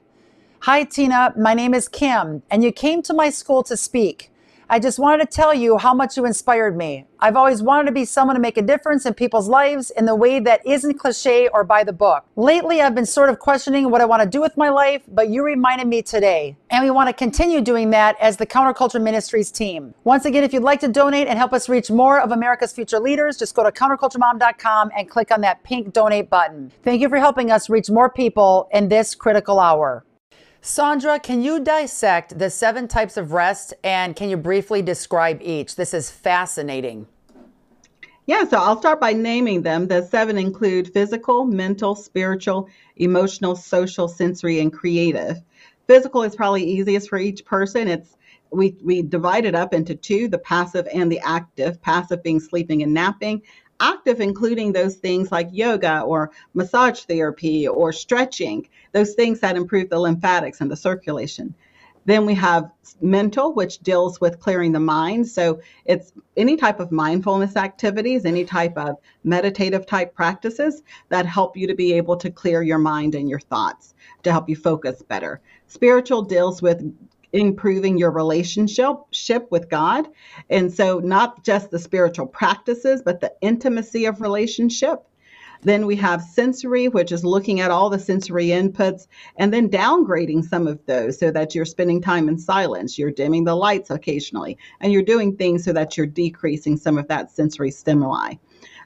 Hi, 0.59 0.83
Tina. 0.83 1.33
My 1.35 1.55
name 1.55 1.73
is 1.73 1.87
Kim, 1.87 2.43
and 2.51 2.63
you 2.63 2.71
came 2.71 3.01
to 3.01 3.13
my 3.15 3.31
school 3.31 3.63
to 3.63 3.75
speak. 3.75 4.29
I 4.73 4.79
just 4.79 4.97
wanted 4.97 5.29
to 5.29 5.31
tell 5.31 5.53
you 5.53 5.77
how 5.77 5.93
much 5.93 6.17
you 6.17 6.25
inspired 6.25 6.75
me. 6.75 7.05
I've 7.19 7.35
always 7.35 7.61
wanted 7.61 7.85
to 7.85 7.91
be 7.91 8.05
someone 8.05 8.35
to 8.35 8.41
make 8.41 8.57
a 8.57 8.61
difference 8.63 9.05
in 9.05 9.13
people's 9.13 9.47
lives 9.47 9.91
in 9.91 10.05
the 10.05 10.15
way 10.15 10.39
that 10.39 10.65
isn't 10.65 10.95
cliche 10.95 11.47
or 11.49 11.63
by 11.63 11.83
the 11.83 11.93
book. 11.93 12.25
Lately, 12.35 12.81
I've 12.81 12.95
been 12.95 13.05
sort 13.05 13.29
of 13.29 13.37
questioning 13.37 13.91
what 13.91 14.01
I 14.01 14.05
want 14.05 14.23
to 14.23 14.27
do 14.27 14.41
with 14.41 14.57
my 14.57 14.69
life, 14.69 15.03
but 15.07 15.29
you 15.29 15.45
reminded 15.45 15.85
me 15.85 16.01
today. 16.01 16.57
And 16.71 16.83
we 16.83 16.89
want 16.89 17.07
to 17.07 17.13
continue 17.13 17.61
doing 17.61 17.91
that 17.91 18.19
as 18.19 18.37
the 18.37 18.47
Counterculture 18.47 18.99
Ministries 18.99 19.51
team. 19.51 19.93
Once 20.05 20.25
again, 20.25 20.43
if 20.43 20.51
you'd 20.51 20.63
like 20.63 20.79
to 20.79 20.87
donate 20.87 21.27
and 21.27 21.37
help 21.37 21.53
us 21.53 21.69
reach 21.69 21.91
more 21.91 22.19
of 22.19 22.31
America's 22.31 22.73
future 22.73 22.99
leaders, 22.99 23.37
just 23.37 23.53
go 23.53 23.63
to 23.63 23.71
counterculturemom.com 23.71 24.89
and 24.97 25.07
click 25.07 25.29
on 25.29 25.41
that 25.41 25.61
pink 25.61 25.93
donate 25.93 26.31
button. 26.31 26.71
Thank 26.81 26.99
you 26.99 27.09
for 27.09 27.19
helping 27.19 27.51
us 27.51 27.69
reach 27.69 27.91
more 27.91 28.09
people 28.09 28.69
in 28.73 28.89
this 28.89 29.13
critical 29.13 29.59
hour. 29.59 30.03
Saundra, 30.63 31.21
can 31.21 31.41
you 31.41 31.59
dissect 31.59 32.39
the 32.39 32.49
seven 32.49 32.87
types 32.87 33.17
of 33.17 33.33
rest 33.33 33.73
and 33.83 34.15
can 34.15 34.29
you 34.29 34.37
briefly 34.37 34.81
describe 34.81 35.41
each? 35.41 35.75
This 35.75 35.93
is 35.93 36.09
fascinating. 36.09 37.05
Yeah, 38.27 38.45
so 38.45 38.55
I'll 38.55 38.79
start 38.79 39.01
by 39.01 39.11
naming 39.11 39.63
them. 39.63 39.89
The 39.89 40.03
seven 40.03 40.37
include 40.37 40.93
physical, 40.93 41.43
mental, 41.43 41.95
spiritual, 41.95 42.69
emotional, 42.95 43.57
social, 43.57 44.07
sensory, 44.07 44.61
and 44.61 44.71
creative. 44.71 45.41
Physical 45.87 46.23
is 46.23 46.33
probably 46.33 46.63
easiest 46.63 47.09
for 47.09 47.17
each 47.17 47.43
person. 47.43 47.89
It's 47.89 48.15
we 48.49 48.77
we 48.81 49.01
divide 49.01 49.43
it 49.43 49.55
up 49.55 49.73
into 49.73 49.95
two, 49.95 50.29
the 50.29 50.37
passive 50.37 50.87
and 50.93 51.11
the 51.11 51.19
active. 51.25 51.81
Passive 51.81 52.23
being 52.23 52.39
sleeping 52.39 52.83
and 52.83 52.93
napping, 52.93 53.41
active 53.83 54.21
including 54.21 54.71
those 54.71 54.95
things 54.95 55.31
like 55.31 55.49
yoga 55.51 56.01
or 56.01 56.31
massage 56.53 57.01
therapy 57.01 57.67
or 57.67 57.91
stretching, 57.91 58.67
those 58.93 59.13
things 59.13 59.41
that 59.41 59.57
improve 59.57 59.89
the 59.89 59.99
lymphatics 59.99 60.61
and 60.61 60.71
the 60.71 60.75
circulation. 60.75 61.53
Then 62.05 62.25
we 62.25 62.33
have 62.35 62.69
mental, 63.01 63.53
which 63.53 63.79
deals 63.79 64.19
with 64.19 64.39
clearing 64.39 64.71
the 64.73 64.79
mind. 64.79 65.27
So 65.27 65.61
it's 65.85 66.11
any 66.35 66.57
type 66.57 66.79
of 66.79 66.91
mindfulness 66.91 67.55
activities, 67.55 68.25
any 68.25 68.43
type 68.43 68.77
of 68.77 68.97
meditative 69.23 69.85
type 69.85 70.13
practices 70.13 70.83
that 71.09 71.25
help 71.25 71.55
you 71.55 71.67
to 71.67 71.75
be 71.75 71.93
able 71.93 72.17
to 72.17 72.29
clear 72.29 72.61
your 72.61 72.77
mind 72.77 73.15
and 73.15 73.29
your 73.29 73.39
thoughts 73.39 73.95
to 74.23 74.31
help 74.31 74.49
you 74.49 74.55
focus 74.55 75.01
better. 75.01 75.41
Spiritual 75.67 76.21
deals 76.23 76.61
with 76.61 76.83
improving 77.33 77.97
your 77.97 78.11
relationship 78.11 79.51
with 79.51 79.69
God. 79.69 80.07
And 80.49 80.71
so, 80.71 80.99
not 80.99 81.43
just 81.43 81.71
the 81.71 81.79
spiritual 81.79 82.27
practices, 82.27 83.01
but 83.03 83.19
the 83.19 83.33
intimacy 83.41 84.05
of 84.05 84.21
relationship. 84.21 85.03
Then 85.63 85.85
we 85.85 85.95
have 85.95 86.21
sensory, 86.21 86.89
which 86.89 87.11
is 87.11 87.23
looking 87.23 87.61
at 87.61 87.71
all 87.71 87.89
the 87.89 87.97
sensory 87.97 88.47
inputs 88.47 89.07
and 89.37 89.53
then 89.53 89.69
downgrading 89.69 90.43
some 90.43 90.67
of 90.67 90.85
those 90.85 91.17
so 91.17 91.31
that 91.31 91.55
you're 91.55 91.63
spending 91.63 92.01
time 92.01 92.27
in 92.27 92.37
silence. 92.37 92.97
You're 92.97 93.11
dimming 93.11 93.45
the 93.45 93.55
lights 93.55 93.89
occasionally, 93.89 94.57
and 94.81 94.91
you're 94.91 95.01
doing 95.01 95.35
things 95.35 95.63
so 95.63 95.71
that 95.71 95.95
you're 95.95 96.05
decreasing 96.05 96.75
some 96.75 96.97
of 96.97 97.07
that 97.07 97.31
sensory 97.31 97.71
stimuli. 97.71 98.33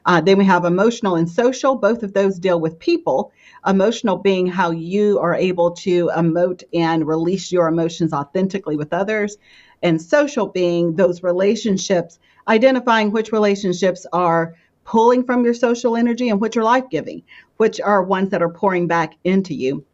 Uh, 0.08 0.22
then 0.22 0.38
we 0.38 0.44
have 0.46 0.64
emotional 0.64 1.16
and 1.16 1.28
social. 1.28 1.74
Both 1.74 2.02
of 2.02 2.14
those 2.14 2.38
deal 2.38 2.58
with 2.58 2.78
people. 2.78 3.30
Emotional 3.66 4.16
being 4.16 4.46
how 4.46 4.70
you 4.70 5.18
are 5.18 5.34
able 5.34 5.72
to 5.72 6.10
emote 6.16 6.62
and 6.72 7.06
release 7.06 7.52
your 7.52 7.68
emotions 7.68 8.14
authentically 8.14 8.74
with 8.74 8.94
others. 8.94 9.36
And 9.82 10.00
social 10.00 10.46
being 10.46 10.96
those 10.96 11.22
relationships, 11.22 12.18
identifying 12.48 13.12
which 13.12 13.32
relationships 13.32 14.06
are 14.14 14.54
pulling 14.84 15.24
from 15.24 15.44
your 15.44 15.52
social 15.52 15.94
energy 15.94 16.30
and 16.30 16.40
which 16.40 16.56
are 16.56 16.64
life 16.64 16.88
giving, 16.90 17.22
which 17.58 17.78
are 17.78 18.02
ones 18.02 18.30
that 18.30 18.40
are 18.40 18.48
pouring 18.48 18.86
back 18.86 19.12
into 19.24 19.52
you. 19.52 19.84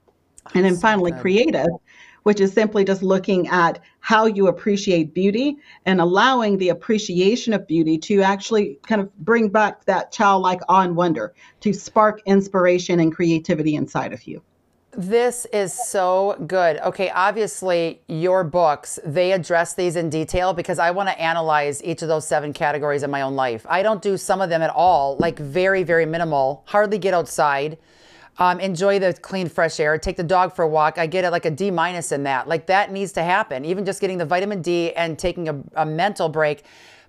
And 0.54 0.64
then 0.64 0.76
finally, 0.76 1.10
creative 1.10 1.66
which 2.24 2.40
is 2.40 2.52
simply 2.52 2.84
just 2.84 3.02
looking 3.02 3.46
at 3.48 3.78
how 4.00 4.26
you 4.26 4.48
appreciate 4.48 5.14
beauty 5.14 5.56
and 5.86 6.00
allowing 6.00 6.58
the 6.58 6.68
appreciation 6.68 7.52
of 7.52 7.66
beauty 7.66 7.96
to 7.96 8.20
actually 8.22 8.78
kind 8.86 9.00
of 9.00 9.16
bring 9.18 9.48
back 9.48 9.84
that 9.84 10.10
childlike 10.10 10.60
awe 10.68 10.82
and 10.82 10.96
wonder, 10.96 11.32
to 11.60 11.72
spark 11.72 12.20
inspiration 12.26 13.00
and 13.00 13.14
creativity 13.14 13.76
inside 13.76 14.12
of 14.12 14.26
you. 14.26 14.42
This 14.96 15.44
is 15.52 15.72
so 15.72 16.36
good. 16.46 16.78
Okay, 16.78 17.10
obviously, 17.10 18.00
your 18.06 18.44
books, 18.44 19.00
they 19.04 19.32
address 19.32 19.74
these 19.74 19.96
in 19.96 20.08
detail 20.08 20.54
because 20.54 20.78
I 20.78 20.92
want 20.92 21.08
to 21.08 21.20
analyze 21.20 21.82
each 21.82 22.02
of 22.02 22.08
those 22.08 22.26
seven 22.26 22.52
categories 22.52 23.02
in 23.02 23.10
my 23.10 23.22
own 23.22 23.34
life. 23.34 23.66
I 23.68 23.82
don't 23.82 24.00
do 24.00 24.16
some 24.16 24.40
of 24.40 24.50
them 24.50 24.62
at 24.62 24.70
all, 24.70 25.16
like 25.18 25.38
very, 25.38 25.82
very 25.82 26.06
minimal, 26.06 26.62
hardly 26.66 26.98
get 26.98 27.12
outside 27.12 27.76
um, 28.38 28.60
enjoy 28.60 28.98
the 28.98 29.12
clean, 29.14 29.48
fresh 29.48 29.78
air, 29.78 29.96
take 29.98 30.16
the 30.16 30.24
dog 30.24 30.54
for 30.54 30.62
a 30.62 30.68
walk. 30.68 30.98
I 30.98 31.06
get 31.06 31.24
it 31.24 31.30
like 31.30 31.44
a 31.44 31.50
D 31.50 31.70
minus 31.70 32.12
in 32.12 32.24
that. 32.24 32.48
Like 32.48 32.66
that 32.66 32.90
needs 32.90 33.12
to 33.12 33.22
happen. 33.22 33.64
Even 33.64 33.84
just 33.84 34.00
getting 34.00 34.18
the 34.18 34.26
vitamin 34.26 34.62
D 34.62 34.92
and 34.92 35.18
taking 35.18 35.48
a, 35.48 35.62
a 35.74 35.86
mental 35.86 36.28
break. 36.28 36.64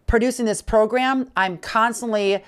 Producing 0.08 0.46
this 0.46 0.62
program, 0.62 1.32
I'm 1.36 1.58
constantly 1.58 2.44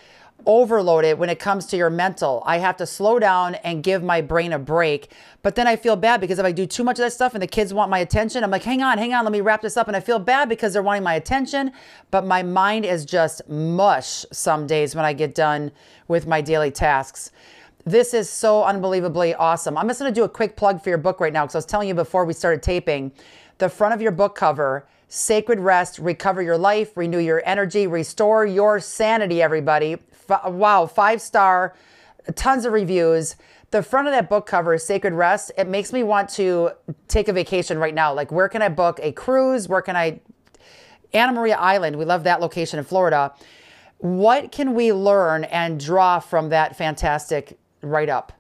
overloaded 0.46 1.18
when 1.18 1.30
it 1.30 1.40
comes 1.40 1.66
to 1.66 1.78
your 1.78 1.90
mental. 1.90 2.44
I 2.46 2.60
have 2.60 2.78
to 2.78 2.86
slow 2.86 3.18
down 3.20 3.56
and 3.56 3.84
give 3.84 4.04
my 4.04 4.22
brain 4.22 4.54
a 4.54 4.60
break. 4.60 5.12
But 5.42 5.56
then 5.56 5.68
I 5.68 5.76
feel 5.76 5.96
bad 5.96 6.22
because 6.22 6.38
if 6.40 6.46
I 6.46 6.52
do 6.52 6.66
too 6.66 6.84
much 6.84 7.00
of 7.00 7.06
that 7.06 7.14
stuff 7.14 7.34
and 7.34 7.42
the 7.42 7.48
kids 7.48 7.74
want 7.74 7.90
my 7.90 8.00
attention, 8.00 8.44
I'm 8.44 8.52
like, 8.52 8.64
hang 8.64 8.84
on, 8.84 8.98
hang 8.98 9.14
on, 9.14 9.26
let 9.26 9.32
me 9.32 9.42
wrap 9.42 9.62
this 9.62 9.78
up. 9.78 9.88
And 9.88 9.98
I 9.98 10.00
feel 10.00 10.20
bad 10.20 10.48
because 10.50 10.74
they're 10.74 10.84
wanting 10.84 11.04
my 11.04 11.16
attention. 11.16 11.72
But 12.12 12.26
my 12.26 12.44
mind 12.44 12.86
is 12.86 13.06
just 13.06 13.48
mush 13.50 14.26
some 14.32 14.68
days 14.68 14.96
when 14.96 15.06
I 15.06 15.14
get 15.14 15.34
done 15.34 15.72
with 16.08 16.28
my 16.28 16.42
daily 16.42 16.72
tasks. 16.72 17.32
This 17.88 18.14
is 18.14 18.30
so 18.30 18.66
unbelievably 18.66 19.36
awesome. 19.36 19.78
I'm 19.78 19.88
just 19.88 20.02
going 20.02 20.14
to 20.14 20.20
do 20.20 20.26
a 20.26 20.30
quick 20.30 20.58
plug 20.58 20.84
for 20.84 20.90
your 20.90 20.98
book 20.98 21.22
right 21.22 21.32
now 21.32 21.46
because 21.46 21.56
I 21.56 21.60
was 21.60 21.66
telling 21.66 21.88
you 21.88 21.94
before 21.94 22.26
we 22.26 22.34
started 22.34 22.62
taping. 22.62 23.14
The 23.60 23.70
front 23.70 23.94
of 23.94 24.02
your 24.02 24.12
book 24.12 24.36
cover, 24.36 24.86
Sacred 25.08 25.62
Rest, 25.62 25.98
Recover 25.98 26.42
Your 26.42 26.58
Life, 26.58 26.98
Renew 26.98 27.20
Your 27.20 27.42
Energy, 27.46 27.88
Restore 27.88 28.46
Your 28.46 28.82
Sanity, 28.82 29.42
everybody. 29.42 30.00
F- 30.30 30.52
wow, 30.52 30.86
five 30.86 31.22
star, 31.22 31.76
tons 32.36 32.66
of 32.66 32.74
reviews. 32.74 33.38
The 33.72 33.82
front 33.82 34.06
of 34.06 34.12
that 34.12 34.30
book 34.30 34.48
cover 34.48 34.78
Sacred 34.78 35.14
Rest. 35.14 35.54
It 35.58 35.70
makes 35.70 35.94
me 35.94 36.04
want 36.04 36.28
to 36.32 36.72
take 37.08 37.30
a 37.30 37.34
vacation 37.34 37.78
right 37.78 37.96
now. 37.96 38.14
Like, 38.14 38.34
where 38.34 38.50
can 38.50 38.62
I 38.62 38.68
book 38.68 39.00
a 39.02 39.14
cruise? 39.14 39.70
Where 39.70 39.82
can 39.82 39.96
I? 39.96 40.20
Anna 41.14 41.32
Maria 41.32 41.56
Island, 41.56 41.96
we 41.96 42.04
love 42.04 42.26
that 42.26 42.42
location 42.42 42.80
in 42.80 42.84
Florida. 42.84 43.34
What 44.00 44.52
can 44.52 44.74
we 44.74 44.92
learn 44.92 45.46
and 45.46 45.80
draw 45.80 46.20
from 46.20 46.50
that 46.50 46.76
fantastic 46.76 47.58
write 47.88 48.10
up? 48.10 48.34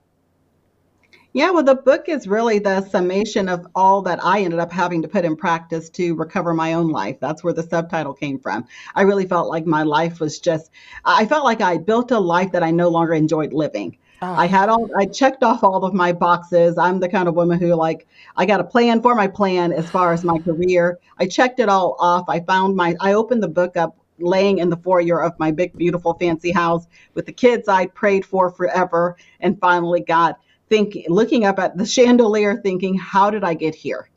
Yeah, 1.34 1.51
well, 1.51 1.63
the 1.63 1.75
book 1.75 2.10
is 2.10 2.27
really 2.27 2.58
the 2.58 2.82
summation 2.89 3.48
of 3.48 3.68
all 3.75 4.01
that 4.01 4.24
I 4.24 4.39
ended 4.39 4.60
up 4.60 4.72
having 4.72 5.04
to 5.04 5.08
put 5.08 5.24
in 5.24 5.36
practice 5.36 5.89
to 5.92 6.16
recover 6.16 6.54
my 6.54 6.74
own 6.74 6.89
life. 6.89 7.18
That's 7.20 7.44
where 7.44 7.54
the 7.54 7.62
subtitle 7.62 8.13
came 8.13 8.39
from. 8.39 8.66
I 8.96 9.04
really 9.04 9.27
felt 9.27 9.48
like 9.48 9.68
my 9.68 9.84
life 9.84 10.20
was 10.20 10.39
just, 10.39 10.72
I 11.06 11.27
felt 11.27 11.44
like 11.44 11.62
I 11.62 11.77
built 11.77 12.10
a 12.12 12.20
life 12.20 12.51
that 12.54 12.63
I 12.63 12.72
no 12.72 12.89
longer 12.89 13.13
enjoyed 13.13 13.54
living. 13.54 13.98
Oh. 14.24 14.34
I 14.34 14.48
had 14.48 14.68
all, 14.68 14.89
I 14.98 15.06
checked 15.06 15.44
off 15.44 15.63
all 15.63 15.86
of 15.86 15.94
my 15.94 16.12
boxes. 16.12 16.75
I'm 16.77 17.00
the 17.00 17.10
kind 17.10 17.27
of 17.27 17.36
woman 17.36 17.60
who, 17.60 17.75
like, 17.75 18.08
I 18.36 18.48
got 18.48 18.60
a 18.60 18.63
plan 18.63 19.04
for 19.04 19.13
my 19.13 19.27
plan 19.27 19.72
as 19.72 19.88
far 19.92 20.13
as 20.13 20.24
my 20.24 20.39
career. 20.39 20.98
I 21.20 21.27
checked 21.27 21.60
it 21.60 21.70
all 21.70 21.96
off. 22.00 22.27
I 22.27 22.39
found 22.39 22.75
my, 22.75 22.96
I 23.00 23.13
opened 23.13 23.44
the 23.44 23.48
book 23.48 23.77
up 23.77 23.96
laying 24.20 24.60
in 24.60 24.70
the 24.70 24.78
foyer 24.78 25.22
of 25.22 25.38
my 25.40 25.52
big, 25.52 25.76
beautiful, 25.78 26.14
fancy 26.14 26.52
house 26.52 26.88
with 27.14 27.26
the 27.26 27.32
kids 27.32 27.68
I 27.68 27.88
prayed 27.88 28.26
for 28.26 28.50
forever, 28.50 29.18
and 29.40 29.60
finally 29.60 30.02
got 30.02 30.40
thinking, 30.70 31.06
looking 31.08 31.46
up 31.46 31.60
at 31.60 31.78
the 31.78 31.86
chandelier, 31.86 32.58
thinking, 32.58 32.98
how 32.98 33.30
did 33.30 33.44
I 33.44 33.54
get 33.54 33.76
here? 33.76 34.10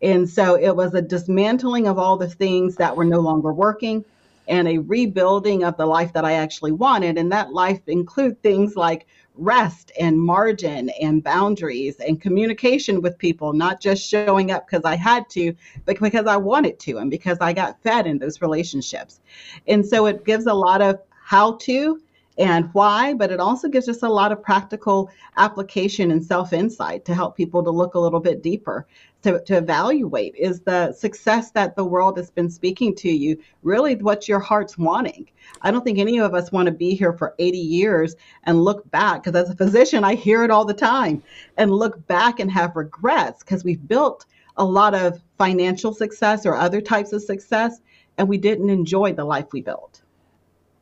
And 0.00 0.28
so 0.28 0.56
it 0.56 0.74
was 0.74 0.94
a 0.94 1.02
dismantling 1.02 1.86
of 1.86 1.98
all 1.98 2.16
the 2.16 2.28
things 2.28 2.76
that 2.76 2.96
were 2.96 3.04
no 3.04 3.20
longer 3.20 3.52
working 3.52 4.04
and 4.48 4.66
a 4.66 4.78
rebuilding 4.78 5.62
of 5.62 5.76
the 5.76 5.86
life 5.86 6.12
that 6.14 6.24
I 6.24 6.32
actually 6.32 6.72
wanted. 6.72 7.18
And 7.18 7.30
that 7.30 7.52
life 7.52 7.80
include 7.86 8.42
things 8.42 8.74
like 8.74 9.06
rest 9.34 9.92
and 9.98 10.18
margin 10.18 10.90
and 11.00 11.22
boundaries 11.22 11.96
and 12.00 12.20
communication 12.20 13.00
with 13.00 13.18
people, 13.18 13.52
not 13.52 13.80
just 13.80 14.06
showing 14.06 14.50
up 14.50 14.66
because 14.66 14.84
I 14.84 14.96
had 14.96 15.28
to, 15.30 15.54
but 15.84 15.98
because 15.98 16.26
I 16.26 16.36
wanted 16.36 16.78
to 16.80 16.98
and 16.98 17.10
because 17.10 17.38
I 17.40 17.52
got 17.52 17.82
fed 17.82 18.06
in 18.06 18.18
those 18.18 18.42
relationships. 18.42 19.20
And 19.66 19.84
so 19.86 20.06
it 20.06 20.24
gives 20.24 20.46
a 20.46 20.54
lot 20.54 20.82
of 20.82 21.00
how 21.24 21.52
to 21.62 22.00
and 22.38 22.70
why, 22.72 23.14
but 23.14 23.30
it 23.30 23.40
also 23.40 23.68
gives 23.68 23.88
us 23.88 24.02
a 24.02 24.08
lot 24.08 24.32
of 24.32 24.42
practical 24.42 25.10
application 25.36 26.10
and 26.10 26.24
self 26.24 26.52
insight 26.52 27.04
to 27.04 27.14
help 27.14 27.36
people 27.36 27.62
to 27.62 27.70
look 27.70 27.94
a 27.94 27.98
little 27.98 28.20
bit 28.20 28.42
deeper, 28.42 28.86
to, 29.22 29.40
to 29.44 29.56
evaluate 29.56 30.34
is 30.36 30.60
the 30.60 30.92
success 30.92 31.50
that 31.52 31.76
the 31.76 31.84
world 31.84 32.16
has 32.16 32.30
been 32.30 32.50
speaking 32.50 32.94
to 32.96 33.10
you 33.10 33.38
really 33.62 33.94
what 33.96 34.28
your 34.28 34.40
heart's 34.40 34.76
wanting. 34.76 35.28
I 35.62 35.70
don't 35.70 35.84
think 35.84 35.98
any 35.98 36.18
of 36.18 36.34
us 36.34 36.52
want 36.52 36.66
to 36.66 36.72
be 36.72 36.94
here 36.94 37.12
for 37.12 37.34
80 37.38 37.58
years 37.58 38.16
and 38.44 38.62
look 38.62 38.90
back, 38.90 39.22
because 39.22 39.40
as 39.40 39.50
a 39.50 39.56
physician, 39.56 40.04
I 40.04 40.14
hear 40.14 40.44
it 40.44 40.50
all 40.50 40.64
the 40.64 40.74
time, 40.74 41.22
and 41.56 41.70
look 41.70 42.06
back 42.06 42.40
and 42.40 42.50
have 42.50 42.76
regrets 42.76 43.42
because 43.42 43.64
we've 43.64 43.86
built 43.86 44.26
a 44.56 44.64
lot 44.64 44.94
of 44.94 45.20
financial 45.38 45.94
success 45.94 46.44
or 46.44 46.54
other 46.54 46.80
types 46.80 47.12
of 47.12 47.22
success, 47.22 47.80
and 48.18 48.28
we 48.28 48.38
didn't 48.38 48.70
enjoy 48.70 49.12
the 49.12 49.24
life 49.24 49.46
we 49.52 49.62
built. 49.62 50.02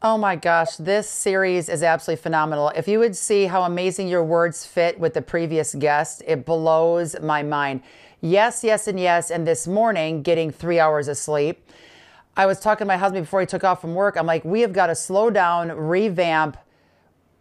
Oh 0.03 0.17
my 0.17 0.35
gosh, 0.35 0.77
this 0.77 1.07
series 1.11 1.69
is 1.69 1.83
absolutely 1.83 2.23
phenomenal. 2.23 2.71
If 2.75 2.89
you 2.89 2.99
would 3.01 3.15
see 3.15 3.45
how 3.45 3.65
amazing 3.65 4.09
your 4.09 4.25
words 4.25 4.65
fit 4.65 4.99
with 4.99 5.13
the 5.13 5.21
previous 5.21 5.75
guest, 5.75 6.23
it 6.27 6.47
blows 6.47 7.21
my 7.21 7.43
mind. 7.43 7.83
Yes, 8.21 8.63
yes, 8.63 8.87
and 8.87 9.01
yes. 9.01 9.31
And 9.31 9.47
this 9.47 9.67
morning, 9.67 10.23
getting 10.23 10.51
three 10.51 10.79
hours 10.79 11.09
of 11.09 11.17
sleep. 11.17 11.71
I 12.37 12.47
was 12.47 12.61
talking 12.61 12.85
to 12.85 12.87
my 12.87 12.97
husband 12.97 13.27
before 13.27 13.41
he 13.41 13.47
took 13.47 13.65
off 13.65 13.81
from 13.81 13.95
work. 13.95 14.17
I'm 14.17 14.27
like, 14.27 14.45
we 14.45 14.61
have 14.61 14.73
got 14.73 14.87
to 14.87 14.95
slow 14.95 15.31
down, 15.31 15.73
revamp, 15.73 16.57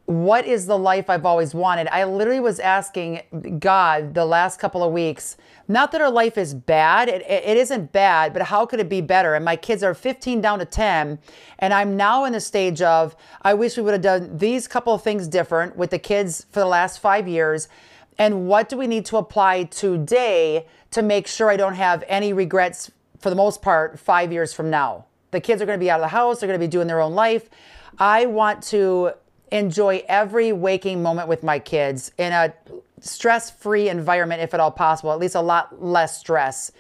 what 0.10 0.48
is 0.48 0.66
the 0.66 0.76
life 0.78 1.08
I've 1.08 1.24
always 1.24 1.54
wanted? 1.54 1.88
I 1.90 2.04
literally 2.04 2.40
was 2.40 2.60
asking 2.60 3.22
God 3.60 4.16
the 4.16 4.26
last 4.26 4.60
couple 4.60 4.84
of 4.84 4.92
weeks, 4.92 5.38
not 5.68 5.92
that 5.92 6.02
our 6.02 6.10
life 6.10 6.36
is 6.36 6.56
bad, 6.56 7.10
it, 7.10 7.22
it 7.30 7.58
isn't 7.58 7.92
bad, 7.92 8.34
but 8.34 8.42
how 8.42 8.66
could 8.66 8.80
it 8.80 8.90
be 8.90 9.02
better? 9.02 9.36
And 9.36 9.46
my 9.46 9.56
kids 9.56 9.84
are 9.84 9.94
15 9.94 10.42
down 10.42 10.58
to 10.58 10.66
10, 10.66 11.20
and 11.60 11.74
I'm 11.76 11.96
now 11.96 12.26
in 12.26 12.34
the 12.34 12.40
stage 12.40 12.82
of, 12.82 13.16
I 13.44 13.54
wish 13.54 13.78
we 13.78 13.84
would 13.84 13.94
have 13.94 14.02
done 14.02 14.36
these 14.36 14.68
couple 14.68 14.96
of 14.96 15.04
things 15.04 15.28
different 15.28 15.78
with 15.78 15.92
the 15.92 16.00
kids 16.00 16.48
for 16.50 16.60
the 16.60 16.66
last 16.66 16.98
five 16.98 17.28
years. 17.28 17.70
And 18.18 18.48
what 18.48 18.70
do 18.70 18.78
we 18.78 18.88
need 18.88 19.06
to 19.06 19.18
apply 19.18 19.64
today 19.64 20.68
to 20.92 21.02
make 21.02 21.28
sure 21.28 21.50
I 21.50 21.58
don't 21.58 21.76
have 21.76 22.04
any 22.08 22.34
regrets 22.34 22.92
for 23.20 23.30
the 23.30 23.36
most 23.36 23.62
part 23.62 24.00
five 24.00 24.32
years 24.32 24.54
from 24.54 24.70
now? 24.70 25.06
The 25.32 25.40
kids 25.40 25.62
are 25.62 25.66
going 25.66 25.80
to 25.80 25.84
be 25.84 25.92
out 25.92 26.00
of 26.00 26.04
the 26.04 26.10
house, 26.10 26.40
they're 26.40 26.48
going 26.48 26.60
to 26.60 26.66
be 26.66 26.70
doing 26.70 26.88
their 26.88 27.02
own 27.02 27.14
life. 27.14 27.50
I 27.98 28.26
want 28.26 28.64
to 28.64 29.14
enjoy 29.52 30.04
every 30.08 30.52
waking 30.52 31.02
moment 31.02 31.28
with 31.28 31.44
my 31.44 31.60
kids 31.60 32.12
in 32.18 32.32
a 32.32 32.54
stress 33.02 33.50
free 33.50 33.90
environment, 33.90 34.42
if 34.42 34.54
at 34.54 34.60
all 34.60 34.72
possible, 34.72 35.12
at 35.12 35.20
least 35.20 35.36
a 35.36 35.42
lot 35.42 35.84
less 35.84 36.18
stress. 36.20 36.72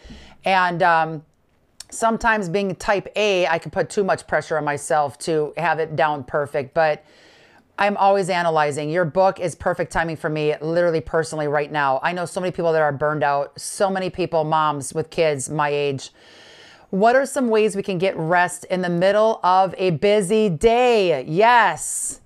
And 0.46 0.84
um, 0.84 1.24
sometimes 1.90 2.50
being 2.50 2.76
type 2.76 3.08
A, 3.16 3.48
I 3.48 3.60
can 3.60 3.72
put 3.72 3.90
too 3.90 4.04
much 4.04 4.28
pressure 4.28 4.58
on 4.58 4.64
myself 4.64 5.18
to 5.20 5.54
have 5.58 5.80
it 5.80 5.96
down 5.96 6.24
perfect. 6.24 6.74
But 6.74 7.04
I'm 7.80 7.96
always 7.96 8.30
analyzing. 8.30 8.90
Your 8.90 9.06
book 9.06 9.40
is 9.40 9.56
perfect 9.56 9.94
timing 9.94 10.18
for 10.18 10.30
me, 10.30 10.54
literally 10.60 11.00
personally, 11.00 11.48
right 11.48 11.72
now. 11.72 12.02
I 12.04 12.12
know 12.12 12.26
so 12.26 12.42
many 12.42 12.52
people 12.52 12.74
that 12.74 12.82
are 12.82 12.92
burned 12.92 13.24
out, 13.24 13.58
so 13.58 13.90
many 13.90 14.10
people, 14.10 14.44
moms 14.44 14.94
with 14.94 15.10
kids 15.10 15.50
my 15.50 15.70
age. 15.70 16.12
What 16.90 17.16
are 17.16 17.26
some 17.26 17.48
ways 17.48 17.78
we 17.78 17.84
can 17.84 17.98
get 17.98 18.18
rest 18.18 18.66
in 18.66 18.82
the 18.82 18.90
middle 18.90 19.40
of 19.44 19.74
a 19.78 19.92
busy 19.92 20.50
day? 20.50 21.24
Yes. 21.24 22.20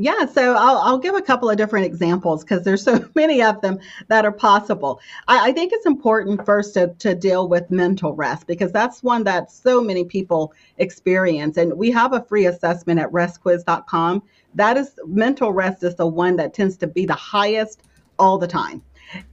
Yeah, 0.00 0.26
so 0.26 0.54
I'll, 0.54 0.78
I'll 0.78 0.98
give 0.98 1.16
a 1.16 1.20
couple 1.20 1.50
of 1.50 1.56
different 1.56 1.84
examples 1.84 2.44
because 2.44 2.62
there's 2.62 2.84
so 2.84 3.04
many 3.16 3.42
of 3.42 3.60
them 3.62 3.80
that 4.06 4.24
are 4.24 4.32
possible. 4.32 5.00
I, 5.26 5.48
I 5.48 5.52
think 5.52 5.72
it's 5.72 5.86
important 5.86 6.46
first 6.46 6.74
to, 6.74 6.94
to 7.00 7.16
deal 7.16 7.48
with 7.48 7.68
mental 7.68 8.14
rest 8.14 8.46
because 8.46 8.70
that's 8.70 9.02
one 9.02 9.24
that 9.24 9.50
so 9.50 9.82
many 9.82 10.04
people 10.04 10.54
experience. 10.76 11.56
And 11.56 11.76
we 11.76 11.90
have 11.90 12.12
a 12.12 12.22
free 12.22 12.46
assessment 12.46 13.00
at 13.00 13.10
restquiz.com. 13.10 14.22
That 14.54 14.76
is 14.76 14.94
mental 15.04 15.52
rest 15.52 15.82
is 15.82 15.96
the 15.96 16.06
one 16.06 16.36
that 16.36 16.54
tends 16.54 16.76
to 16.76 16.86
be 16.86 17.04
the 17.04 17.14
highest 17.14 17.82
all 18.20 18.38
the 18.38 18.46
time. 18.46 18.82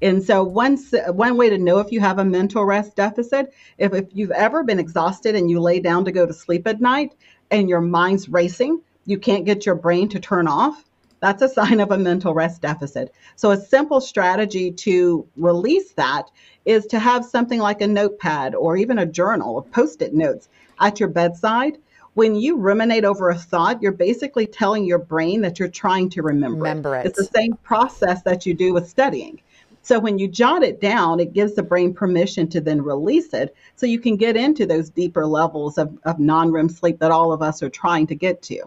And 0.02 0.24
so 0.24 0.44
one 0.44 0.78
one 1.10 1.38
way 1.38 1.50
to 1.50 1.60
know 1.60 1.78
if 1.78 1.92
you 1.92 2.00
have 2.00 2.18
a 2.18 2.26
mental 2.26 2.66
rest 2.66 2.96
deficit, 2.96 3.54
if, 3.78 3.94
if 3.94 4.06
you've 4.14 4.32
ever 4.32 4.64
been 4.64 4.80
exhausted 4.80 5.36
and 5.36 5.48
you 5.48 5.60
lay 5.60 5.80
down 5.80 6.06
to 6.06 6.12
go 6.12 6.26
to 6.26 6.34
sleep 6.34 6.66
at 6.66 6.82
night 6.82 7.14
and 7.52 7.70
your 7.70 7.82
mind's 7.82 8.30
racing, 8.30 8.82
you 9.06 9.18
can't 9.18 9.46
get 9.46 9.66
your 9.66 9.76
brain 9.76 10.10
to 10.10 10.20
turn 10.20 10.48
off, 10.48 10.84
that's 11.20 11.42
a 11.42 11.50
sign 11.50 11.80
of 11.80 11.92
a 11.92 11.98
mental 11.98 12.34
rest 12.34 12.62
deficit. 12.62 13.14
So, 13.36 13.52
a 13.52 13.58
simple 13.58 14.02
strategy 14.02 14.72
to 14.72 15.28
release 15.38 15.92
that 15.94 16.30
is 16.66 16.86
to 16.88 17.00
have 17.00 17.26
something 17.26 17.60
like 17.60 17.82
a 17.82 17.88
notepad 17.88 18.54
or 18.54 18.78
even 18.78 19.00
a 19.00 19.06
journal 19.06 19.58
of 19.58 19.72
post 19.72 20.02
it 20.02 20.14
notes 20.14 20.50
at 20.80 21.00
your 21.00 21.10
bedside. 21.10 21.78
When 22.14 22.36
you 22.36 22.56
ruminate 22.58 23.04
over 23.04 23.30
a 23.30 23.36
thought, 23.36 23.82
you're 23.82 23.92
basically 23.92 24.46
telling 24.46 24.86
your 24.86 25.00
brain 25.00 25.42
that 25.42 25.60
you're 25.60 25.68
trying 25.68 26.10
to 26.12 26.22
remember, 26.22 26.58
remember 26.58 26.96
it. 26.96 27.08
It's 27.08 27.18
the 27.18 27.26
same 27.26 27.54
process 27.64 28.22
that 28.22 28.46
you 28.46 28.54
do 28.54 28.74
with 28.74 28.88
studying. 28.88 29.42
So 29.82 30.00
when 30.00 30.18
you 30.18 30.28
jot 30.28 30.64
it 30.64 30.80
down, 30.82 31.20
it 31.20 31.34
gives 31.34 31.54
the 31.54 31.62
brain 31.62 31.94
permission 31.94 32.48
to 32.50 32.62
then 32.62 32.82
release 32.82 33.34
it 33.34 33.56
so 33.76 33.86
you 33.86 34.00
can 34.00 34.16
get 34.16 34.36
into 34.36 34.66
those 34.66 34.90
deeper 34.90 35.28
levels 35.28 35.78
of, 35.78 35.98
of 36.06 36.18
non 36.18 36.52
REM 36.52 36.70
sleep 36.70 37.00
that 37.00 37.12
all 37.12 37.34
of 37.34 37.42
us 37.42 37.62
are 37.62 37.70
trying 37.70 38.08
to 38.08 38.16
get 38.16 38.42
to. 38.44 38.64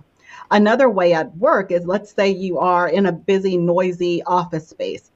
Another 0.51 0.88
way 0.88 1.12
at 1.12 1.37
work 1.37 1.71
is 1.71 1.87
let's 1.87 2.12
say 2.12 2.29
you 2.29 2.59
are 2.59 2.88
in 2.88 3.07
a 3.07 3.12
busy, 3.12 3.57
noisy 3.57 4.23
office 4.25 4.69
space. 4.69 5.11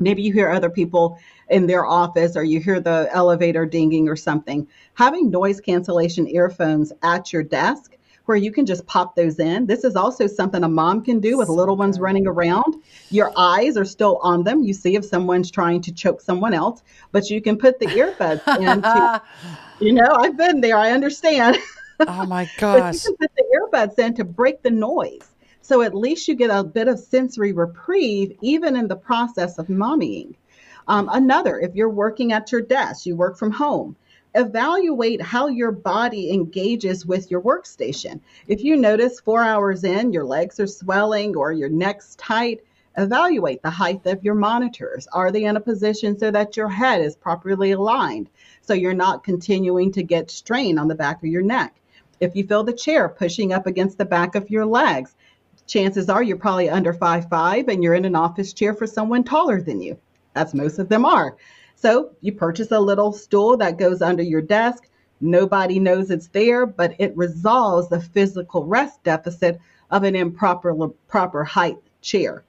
Maybe 0.00 0.22
you 0.22 0.32
hear 0.32 0.50
other 0.50 0.70
people 0.70 1.18
in 1.48 1.66
their 1.66 1.84
office 1.84 2.36
or 2.36 2.44
you 2.44 2.60
hear 2.60 2.80
the 2.80 3.08
elevator 3.12 3.66
dinging 3.66 4.08
or 4.08 4.16
something. 4.16 4.66
Having 4.94 5.30
noise 5.30 5.60
cancellation 5.60 6.28
earphones 6.28 6.92
at 7.02 7.32
your 7.32 7.42
desk 7.42 7.96
where 8.28 8.36
you 8.36 8.52
can 8.52 8.66
just 8.66 8.86
pop 8.86 9.16
those 9.16 9.38
in. 9.38 9.64
This 9.64 9.84
is 9.84 9.96
also 9.96 10.26
something 10.26 10.62
a 10.62 10.68
mom 10.68 11.02
can 11.02 11.18
do 11.18 11.38
with 11.38 11.48
little 11.48 11.76
ones 11.76 11.98
running 11.98 12.26
around. 12.26 12.76
Your 13.08 13.32
eyes 13.38 13.78
are 13.78 13.86
still 13.86 14.18
on 14.22 14.44
them. 14.44 14.62
You 14.62 14.74
see 14.74 14.96
if 14.96 15.04
someone's 15.06 15.50
trying 15.50 15.80
to 15.80 15.92
choke 15.92 16.20
someone 16.20 16.52
else, 16.52 16.82
but 17.10 17.30
you 17.30 17.40
can 17.40 17.56
put 17.56 17.78
the 17.78 17.86
earbuds 17.86 18.42
in. 18.60 18.82
To, 18.82 19.22
you 19.80 19.94
know, 19.94 20.14
I've 20.14 20.36
been 20.36 20.60
there. 20.60 20.76
I 20.76 20.90
understand. 20.90 21.56
Oh 22.00 22.26
my 22.26 22.48
gosh. 22.58 22.94
you 22.94 23.00
can 23.00 23.16
put 23.16 23.30
the 23.36 23.44
earbuds 23.56 23.98
in 23.98 24.14
to 24.14 24.24
break 24.24 24.62
the 24.62 24.70
noise. 24.70 25.28
So 25.62 25.82
at 25.82 25.94
least 25.94 26.28
you 26.28 26.34
get 26.34 26.50
a 26.50 26.64
bit 26.64 26.88
of 26.88 26.98
sensory 26.98 27.52
reprieve 27.52 28.36
even 28.40 28.76
in 28.76 28.88
the 28.88 28.96
process 28.96 29.58
of 29.58 29.66
mommying. 29.66 30.34
Um, 30.86 31.10
another, 31.12 31.60
if 31.60 31.74
you're 31.74 31.90
working 31.90 32.32
at 32.32 32.50
your 32.50 32.62
desk, 32.62 33.04
you 33.04 33.14
work 33.14 33.36
from 33.36 33.50
home, 33.50 33.94
evaluate 34.34 35.20
how 35.20 35.48
your 35.48 35.72
body 35.72 36.32
engages 36.32 37.04
with 37.04 37.30
your 37.30 37.42
workstation. 37.42 38.20
If 38.46 38.64
you 38.64 38.76
notice 38.76 39.20
four 39.20 39.42
hours 39.42 39.84
in, 39.84 40.12
your 40.12 40.24
legs 40.24 40.58
are 40.60 40.66
swelling 40.66 41.36
or 41.36 41.52
your 41.52 41.68
neck's 41.68 42.14
tight, 42.16 42.60
evaluate 42.96 43.62
the 43.62 43.70
height 43.70 44.06
of 44.06 44.24
your 44.24 44.34
monitors. 44.34 45.06
Are 45.12 45.30
they 45.30 45.44
in 45.44 45.56
a 45.56 45.60
position 45.60 46.18
so 46.18 46.30
that 46.30 46.56
your 46.56 46.68
head 46.68 47.00
is 47.02 47.16
properly 47.16 47.72
aligned 47.72 48.30
so 48.62 48.72
you're 48.72 48.94
not 48.94 49.24
continuing 49.24 49.92
to 49.92 50.02
get 50.02 50.30
strain 50.30 50.78
on 50.78 50.88
the 50.88 50.94
back 50.94 51.18
of 51.18 51.28
your 51.28 51.42
neck? 51.42 51.77
If 52.20 52.34
you 52.34 52.46
feel 52.46 52.64
the 52.64 52.72
chair 52.72 53.08
pushing 53.08 53.52
up 53.52 53.66
against 53.66 53.98
the 53.98 54.04
back 54.04 54.34
of 54.34 54.50
your 54.50 54.66
legs, 54.66 55.14
chances 55.66 56.08
are 56.08 56.22
you're 56.22 56.36
probably 56.36 56.68
under 56.68 56.92
five 56.92 57.28
five 57.28 57.68
and 57.68 57.82
you're 57.82 57.94
in 57.94 58.04
an 58.04 58.16
office 58.16 58.52
chair 58.52 58.74
for 58.74 58.86
someone 58.86 59.24
taller 59.24 59.60
than 59.60 59.80
you. 59.80 59.98
as 60.34 60.54
most 60.54 60.78
of 60.78 60.88
them 60.88 61.04
are. 61.04 61.36
So 61.74 62.10
you 62.20 62.32
purchase 62.32 62.70
a 62.72 62.80
little 62.80 63.12
stool 63.12 63.56
that 63.58 63.78
goes 63.78 64.02
under 64.02 64.22
your 64.22 64.42
desk. 64.42 64.88
Nobody 65.20 65.78
knows 65.78 66.10
it's 66.10 66.28
there, 66.28 66.66
but 66.66 66.94
it 66.98 67.16
resolves 67.16 67.88
the 67.88 68.00
physical 68.00 68.64
rest 68.64 69.02
deficit 69.02 69.60
of 69.90 70.04
an 70.04 70.14
improper 70.14 70.74
proper 71.08 71.44
height 71.44 71.78
chair. 72.00 72.44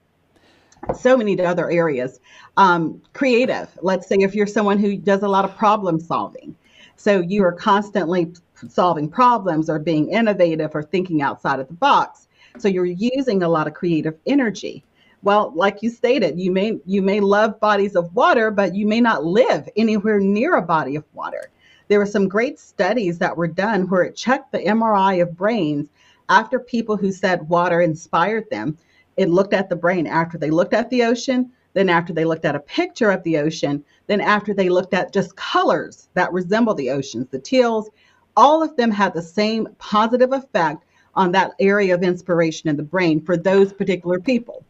So 0.98 1.16
many 1.16 1.38
other 1.40 1.70
areas. 1.70 2.20
Um, 2.56 3.02
creative. 3.12 3.68
Let's 3.82 4.06
say 4.08 4.16
if 4.20 4.34
you're 4.34 4.46
someone 4.46 4.78
who 4.78 4.96
does 4.96 5.22
a 5.22 5.28
lot 5.28 5.44
of 5.44 5.56
problem 5.56 6.00
solving, 6.00 6.56
so 7.00 7.20
you 7.20 7.42
are 7.44 7.52
constantly 7.52 8.30
solving 8.68 9.08
problems 9.08 9.70
or 9.70 9.78
being 9.78 10.10
innovative 10.10 10.72
or 10.74 10.82
thinking 10.82 11.22
outside 11.22 11.58
of 11.58 11.66
the 11.66 11.72
box. 11.72 12.28
So 12.58 12.68
you're 12.68 12.84
using 12.84 13.42
a 13.42 13.48
lot 13.48 13.66
of 13.66 13.72
creative 13.72 14.18
energy. 14.26 14.84
Well, 15.22 15.50
like 15.54 15.82
you 15.82 15.88
stated, 15.88 16.38
you 16.38 16.52
may 16.52 16.78
you 16.84 17.00
may 17.00 17.20
love 17.20 17.58
bodies 17.58 17.96
of 17.96 18.14
water, 18.14 18.50
but 18.50 18.74
you 18.74 18.86
may 18.86 19.00
not 19.00 19.24
live 19.24 19.66
anywhere 19.76 20.20
near 20.20 20.56
a 20.56 20.62
body 20.62 20.94
of 20.94 21.04
water. 21.14 21.50
There 21.88 21.98
were 21.98 22.04
some 22.04 22.28
great 22.28 22.58
studies 22.58 23.16
that 23.18 23.34
were 23.34 23.48
done 23.48 23.88
where 23.88 24.02
it 24.02 24.14
checked 24.14 24.52
the 24.52 24.58
MRI 24.58 25.22
of 25.22 25.38
brains 25.38 25.88
after 26.28 26.60
people 26.60 26.98
who 26.98 27.12
said 27.12 27.48
water 27.48 27.80
inspired 27.80 28.50
them. 28.50 28.76
It 29.16 29.30
looked 29.30 29.54
at 29.54 29.70
the 29.70 29.76
brain 29.76 30.06
after 30.06 30.36
they 30.36 30.50
looked 30.50 30.74
at 30.74 30.90
the 30.90 31.04
ocean, 31.04 31.50
then 31.72 31.88
after 31.88 32.12
they 32.12 32.24
looked 32.24 32.44
at 32.44 32.56
a 32.56 32.60
picture 32.60 33.10
of 33.10 33.22
the 33.22 33.38
ocean, 33.38 33.84
then 34.06 34.20
after 34.20 34.52
they 34.52 34.68
looked 34.68 34.94
at 34.94 35.12
just 35.12 35.36
colors 35.36 36.08
that 36.14 36.32
resemble 36.32 36.74
the 36.74 36.90
oceans, 36.90 37.28
the 37.30 37.38
teals, 37.38 37.90
all 38.36 38.62
of 38.62 38.76
them 38.76 38.90
had 38.90 39.14
the 39.14 39.22
same 39.22 39.68
positive 39.78 40.32
effect 40.32 40.84
on 41.14 41.32
that 41.32 41.52
area 41.60 41.94
of 41.94 42.02
inspiration 42.02 42.68
in 42.68 42.76
the 42.76 42.82
brain 42.82 43.20
for 43.20 43.36
those 43.36 43.72
particular 43.72 44.18
people. 44.18 44.64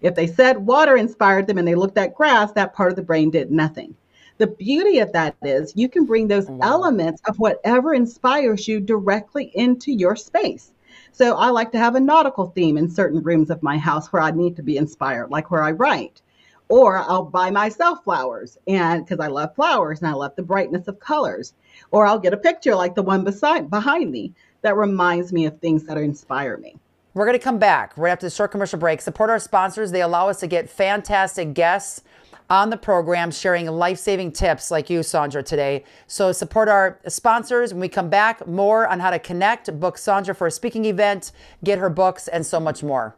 If 0.00 0.14
they 0.14 0.26
said 0.26 0.58
water 0.58 0.96
inspired 0.96 1.46
them 1.46 1.58
and 1.58 1.66
they 1.66 1.74
looked 1.74 1.96
at 1.96 2.14
grass, 2.14 2.52
that 2.52 2.74
part 2.74 2.90
of 2.90 2.96
the 2.96 3.02
brain 3.02 3.30
did 3.30 3.50
nothing. 3.50 3.94
The 4.36 4.48
beauty 4.48 4.98
of 4.98 5.12
that 5.12 5.36
is 5.42 5.72
you 5.76 5.88
can 5.88 6.04
bring 6.04 6.26
those 6.26 6.46
wow. 6.46 6.58
elements 6.60 7.22
of 7.26 7.38
whatever 7.38 7.94
inspires 7.94 8.66
you 8.66 8.80
directly 8.80 9.52
into 9.54 9.92
your 9.92 10.16
space. 10.16 10.72
So 11.12 11.36
I 11.36 11.50
like 11.50 11.70
to 11.72 11.78
have 11.78 11.94
a 11.94 12.00
nautical 12.00 12.46
theme 12.46 12.76
in 12.76 12.90
certain 12.90 13.22
rooms 13.22 13.48
of 13.48 13.62
my 13.62 13.78
house 13.78 14.12
where 14.12 14.22
I 14.22 14.32
need 14.32 14.56
to 14.56 14.62
be 14.62 14.76
inspired, 14.76 15.30
like 15.30 15.50
where 15.50 15.62
I 15.62 15.70
write. 15.70 16.20
Or 16.68 16.98
I'll 16.98 17.24
buy 17.24 17.50
myself 17.50 18.02
flowers 18.04 18.58
and 18.66 19.04
because 19.04 19.20
I 19.20 19.28
love 19.28 19.54
flowers 19.54 20.00
and 20.00 20.08
I 20.08 20.14
love 20.14 20.34
the 20.34 20.42
brightness 20.42 20.88
of 20.88 20.98
colors. 20.98 21.52
Or 21.90 22.06
I'll 22.06 22.18
get 22.18 22.32
a 22.32 22.38
picture 22.38 22.74
like 22.74 22.94
the 22.94 23.02
one 23.02 23.22
beside 23.22 23.70
behind 23.70 24.10
me 24.10 24.32
that 24.62 24.76
reminds 24.76 25.32
me 25.32 25.44
of 25.44 25.60
things 25.60 25.84
that 25.84 25.98
inspire 25.98 26.56
me. 26.56 26.76
We're 27.12 27.26
going 27.26 27.38
to 27.38 27.44
come 27.44 27.58
back 27.58 27.92
right 27.96 28.10
after 28.10 28.26
the 28.26 28.34
short 28.34 28.50
commercial 28.50 28.78
break. 28.78 29.00
Support 29.00 29.30
our 29.30 29.38
sponsors. 29.38 29.92
They 29.92 30.02
allow 30.02 30.28
us 30.28 30.40
to 30.40 30.46
get 30.46 30.68
fantastic 30.68 31.54
guests 31.54 32.02
on 32.50 32.70
the 32.70 32.76
program 32.76 33.30
sharing 33.30 33.66
life 33.66 33.98
saving 33.98 34.32
tips 34.32 34.70
like 34.70 34.90
you, 34.90 35.00
Saundra, 35.00 35.44
today. 35.44 35.84
So 36.06 36.32
support 36.32 36.68
our 36.68 36.98
sponsors. 37.06 37.72
When 37.72 37.80
we 37.80 37.88
come 37.88 38.10
back, 38.10 38.46
more 38.46 38.86
on 38.88 39.00
how 39.00 39.10
to 39.10 39.18
connect, 39.18 39.78
book 39.78 39.96
Saundra 39.96 40.36
for 40.36 40.46
a 40.46 40.50
speaking 40.50 40.84
event, 40.86 41.32
get 41.62 41.78
her 41.78 41.88
books, 41.88 42.28
and 42.28 42.44
so 42.44 42.58
much 42.58 42.82
more. 42.82 43.16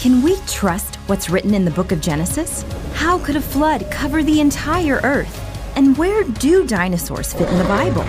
Can 0.00 0.22
we 0.22 0.36
trust 0.46 0.96
what's 1.06 1.30
written 1.30 1.54
in 1.54 1.64
the 1.64 1.70
book 1.70 1.92
of 1.92 2.00
Genesis? 2.00 2.64
How 2.94 3.18
could 3.18 3.36
a 3.36 3.40
flood 3.40 3.90
cover 3.90 4.22
the 4.22 4.40
entire 4.40 5.00
earth? 5.02 5.42
And 5.76 5.96
where 5.96 6.24
do 6.24 6.66
dinosaurs 6.66 7.32
fit 7.32 7.48
in 7.48 7.58
the 7.58 7.64
Bible? 7.64 8.04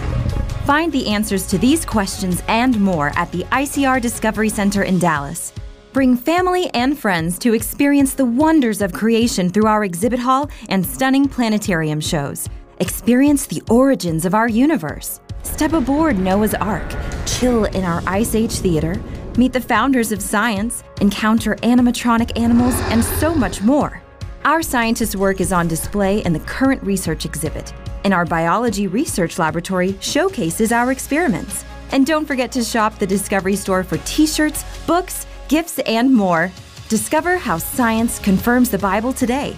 Find 0.65 0.91
the 0.91 1.07
answers 1.07 1.47
to 1.47 1.57
these 1.57 1.85
questions 1.85 2.43
and 2.47 2.79
more 2.79 3.11
at 3.15 3.31
the 3.31 3.43
ICR 3.45 4.01
Discovery 4.01 4.49
Center 4.49 4.83
in 4.83 4.99
Dallas. 4.99 5.53
Bring 5.93 6.15
family 6.15 6.69
and 6.75 6.99
friends 6.99 7.39
to 7.39 7.53
experience 7.53 8.13
the 8.13 8.25
wonders 8.25 8.81
of 8.81 8.93
creation 8.93 9.49
through 9.49 9.67
our 9.67 9.83
exhibit 9.83 10.19
hall 10.19 10.49
and 10.69 10.85
stunning 10.85 11.27
planetarium 11.27 11.99
shows. 11.99 12.47
Experience 12.79 13.47
the 13.47 13.63
origins 13.69 14.25
of 14.25 14.35
our 14.35 14.47
universe. 14.47 15.19
Step 15.43 15.73
aboard 15.73 16.19
Noah's 16.19 16.53
Ark, 16.53 16.85
chill 17.25 17.65
in 17.65 17.83
our 17.83 18.03
Ice 18.05 18.35
Age 18.35 18.51
theater, 18.51 19.01
meet 19.37 19.53
the 19.53 19.61
founders 19.61 20.11
of 20.11 20.21
science, 20.21 20.83
encounter 20.99 21.55
animatronic 21.57 22.37
animals, 22.37 22.73
and 22.91 23.03
so 23.03 23.33
much 23.33 23.61
more. 23.61 24.01
Our 24.43 24.61
scientists' 24.61 25.15
work 25.15 25.41
is 25.41 25.53
on 25.53 25.67
display 25.67 26.23
in 26.23 26.33
the 26.33 26.39
current 26.41 26.81
research 26.83 27.25
exhibit, 27.25 27.73
and 28.03 28.13
our 28.13 28.25
biology 28.25 28.87
research 28.87 29.37
laboratory 29.37 29.97
showcases 29.99 30.71
our 30.71 30.91
experiments. 30.91 31.65
And 31.91 32.05
don't 32.05 32.25
forget 32.25 32.51
to 32.53 32.63
shop 32.63 32.97
the 32.99 33.07
Discovery 33.07 33.55
Store 33.55 33.83
for 33.83 33.97
t 33.99 34.25
shirts, 34.25 34.63
books, 34.85 35.25
gifts, 35.47 35.79
and 35.79 36.13
more. 36.13 36.51
Discover 36.89 37.37
how 37.37 37.57
science 37.57 38.19
confirms 38.19 38.69
the 38.69 38.77
Bible 38.77 39.13
today. 39.13 39.55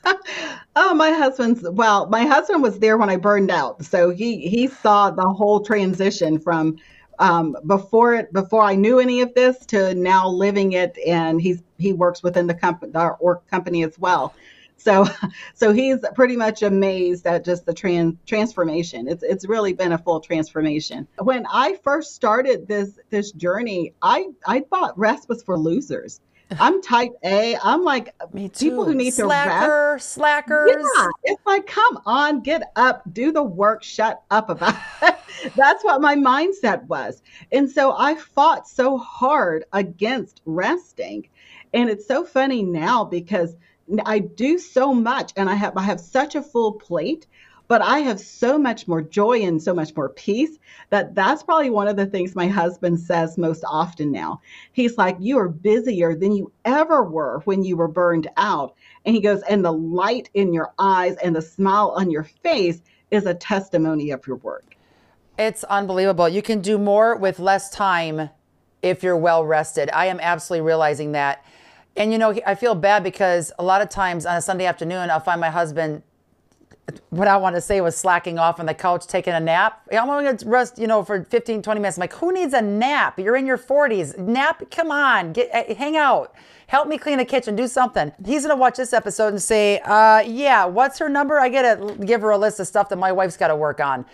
oh, 0.77 0.95
my 0.95 1.11
husband's 1.11 1.63
well, 1.69 2.07
my 2.07 2.25
husband 2.25 2.63
was 2.63 2.79
there 2.79 2.97
when 2.97 3.11
I 3.11 3.17
burned 3.17 3.51
out. 3.51 3.85
So 3.85 4.09
he 4.09 4.49
he 4.49 4.67
saw 4.67 5.11
the 5.11 5.29
whole 5.29 5.61
transition 5.61 6.39
from 6.39 6.79
um, 7.23 7.57
before 7.67 8.15
it 8.17 8.33
before 8.33 8.63
I 8.63 8.75
knew 8.75 8.99
any 8.99 9.21
of 9.21 9.33
this 9.35 9.65
to 9.67 9.95
now 9.95 10.29
living 10.29 10.73
it 10.73 10.99
and 11.07 11.41
he's 11.41 11.63
he 11.79 11.93
works 11.93 12.23
within 12.23 12.49
the 12.49 12.55
company 12.55 12.93
our 12.97 13.41
company 13.49 13.85
as 13.85 13.97
well. 13.99 14.35
So, 14.77 15.07
so 15.55 15.73
he's 15.73 16.01
pretty 16.17 16.37
much 16.37 16.63
amazed 16.63 17.25
at 17.29 17.45
just 17.45 17.65
the 17.65 17.73
trans 17.73 18.17
transformation. 18.27 19.07
It's 19.07 19.23
it's 19.23 19.47
really 19.47 19.73
been 19.73 19.93
a 19.93 19.99
full 19.99 20.19
transformation. 20.19 21.07
When 21.19 21.47
I 21.47 21.79
first 21.85 22.17
started 22.17 22.67
this 22.67 22.99
this 23.11 23.31
journey, 23.31 23.95
I 24.03 24.27
I 24.45 24.61
thought 24.61 24.99
rest 24.99 25.29
was 25.29 25.45
for 25.45 25.57
losers. 25.57 26.21
I'm 26.61 26.83
type 26.83 27.13
A. 27.25 27.57
I'm 27.63 27.83
like 27.85 28.15
uh, 28.21 28.27
people 28.27 28.85
who 28.85 28.95
need 28.95 29.15
Slacker, 29.15 29.61
to 29.61 29.95
rest. 29.95 30.11
Slackers. 30.11 30.71
Yeah, 30.71 31.09
it's 31.25 31.47
like 31.47 31.67
come 31.67 32.01
on, 32.07 32.43
get 32.43 32.63
up, 32.77 33.03
do 33.13 33.33
the 33.33 33.43
work, 33.43 33.83
shut 33.83 34.23
up 34.31 34.51
about 34.51 34.77
it. 35.03 35.17
That's 35.57 35.85
what 35.85 36.01
my 36.01 36.15
mindset 36.17 36.85
was, 36.85 37.23
and 37.51 37.71
so 37.71 37.95
I 37.97 38.15
fought 38.15 38.69
so 38.69 38.99
hard 38.99 39.65
against 39.73 40.41
resting, 40.45 41.29
and 41.73 41.91
it's 41.91 42.07
so 42.07 42.25
funny 42.25 42.63
now 42.63 43.05
because 43.05 43.57
I 44.07 44.21
do 44.21 44.59
so 44.59 44.95
much 44.95 45.33
and 45.37 45.51
I 45.51 45.55
have 45.55 45.77
I 45.77 45.83
have 45.83 46.01
such 46.01 46.35
a 46.35 46.43
full 46.43 46.73
plate, 46.73 47.27
but 47.73 47.81
I 47.81 48.01
have 48.01 48.21
so 48.21 48.59
much 48.59 48.87
more 48.87 49.01
joy 49.01 49.41
and 49.41 49.63
so 49.63 49.73
much 49.73 49.97
more 49.97 50.11
peace 50.11 50.59
that 50.91 51.15
that's 51.15 51.43
probably 51.43 51.71
one 51.71 51.89
of 51.89 51.97
the 51.97 52.05
things 52.05 52.35
my 52.35 52.47
husband 52.47 53.01
says 53.01 53.39
most 53.39 53.65
often 53.67 54.13
now. 54.13 54.43
He's 54.73 54.99
like, 54.99 55.17
"You 55.19 55.39
are 55.39 55.49
busier 55.49 56.15
than 56.15 56.33
you 56.33 56.53
ever 56.67 57.03
were 57.03 57.41
when 57.47 57.65
you 57.65 57.79
were 57.79 57.89
burned 57.89 58.29
out." 58.37 58.75
And 59.07 59.15
he 59.15 59.23
goes, 59.23 59.41
"And 59.45 59.65
the 59.65 59.73
light 59.73 60.29
in 60.35 60.53
your 60.53 60.75
eyes 60.79 61.17
and 61.25 61.35
the 61.35 61.41
smile 61.41 61.95
on 61.97 62.11
your 62.11 62.25
face 62.25 62.83
is 63.11 63.25
a 63.25 63.33
testimony 63.33 64.11
of 64.11 64.27
your 64.27 64.37
work." 64.37 64.77
It's 65.39 65.65
unbelievable. 65.65 66.29
You 66.29 66.43
can 66.43 66.61
do 66.61 66.77
more 66.77 67.17
with 67.17 67.39
less 67.41 67.71
time 67.71 68.29
if 68.83 69.03
you're 69.03 69.17
well 69.17 69.47
rested. 69.47 69.89
I 69.95 70.09
am 70.09 70.21
absolutely 70.21 70.67
realizing 70.67 71.13
that. 71.13 71.43
And 71.97 72.13
you 72.13 72.19
know, 72.19 72.35
I 72.47 72.55
feel 72.55 72.75
bad 72.75 73.03
because 73.03 73.51
a 73.59 73.65
lot 73.65 73.81
of 73.81 73.89
times 73.89 74.27
on 74.27 74.37
a 74.37 74.43
Sunday 74.43 74.67
afternoon, 74.67 75.09
I'll 75.09 75.21
find 75.21 75.41
my 75.41 75.49
husband. 75.49 76.03
What 77.11 77.29
I 77.29 77.37
want 77.37 77.55
to 77.55 77.61
say 77.61 77.81
was 77.81 77.97
slacking 77.97 78.39
off 78.39 78.59
on 78.59 78.67
the 78.67 78.75
couch, 78.75 79.07
taking 79.07 79.33
a 79.33 79.41
nap. 79.41 79.83
I'm 79.93 80.07
going 80.09 80.37
to 80.37 80.49
rest, 80.49 80.79
you 80.79 80.87
know, 80.87 81.05
for 81.05 81.23
15, 81.25 81.63
20 81.63 81.81
minutes. 81.81 81.97
I'm 81.97 82.01
like, 82.01 82.13
who 82.15 82.33
needs 82.33 82.53
a 82.55 82.61
nap? 82.61 83.19
You're 83.19 83.37
in 83.37 83.47
your 83.47 83.59
40s. 83.59 84.19
Nap? 84.19 84.65
Come 84.71 84.91
on, 84.91 85.33
get 85.33 85.55
uh, 85.55 85.75
hang 85.75 85.97
out. 85.97 86.35
Help 86.67 86.89
me 86.89 86.99
clean 86.99 87.19
the 87.19 87.25
kitchen. 87.25 87.55
Do 87.55 87.69
something. 87.69 88.13
He's 88.25 88.43
gonna 88.43 88.57
watch 88.57 88.77
this 88.77 88.93
episode 88.93 89.29
and 89.29 89.43
say, 89.43 89.79
uh, 89.81 90.21
"Yeah, 90.21 90.65
what's 90.65 90.99
her 90.99 91.09
number? 91.09 91.39
I 91.39 91.51
gotta 91.51 91.97
give 92.05 92.23
her 92.23 92.31
a 92.31 92.39
list 92.39 92.61
of 92.61 92.67
stuff 92.67 92.89
that 92.89 92.97
my 92.97 93.13
wife's 93.13 93.37
got 93.37 93.49
to 93.49 93.57
work 93.57 93.79
on." 93.79 94.07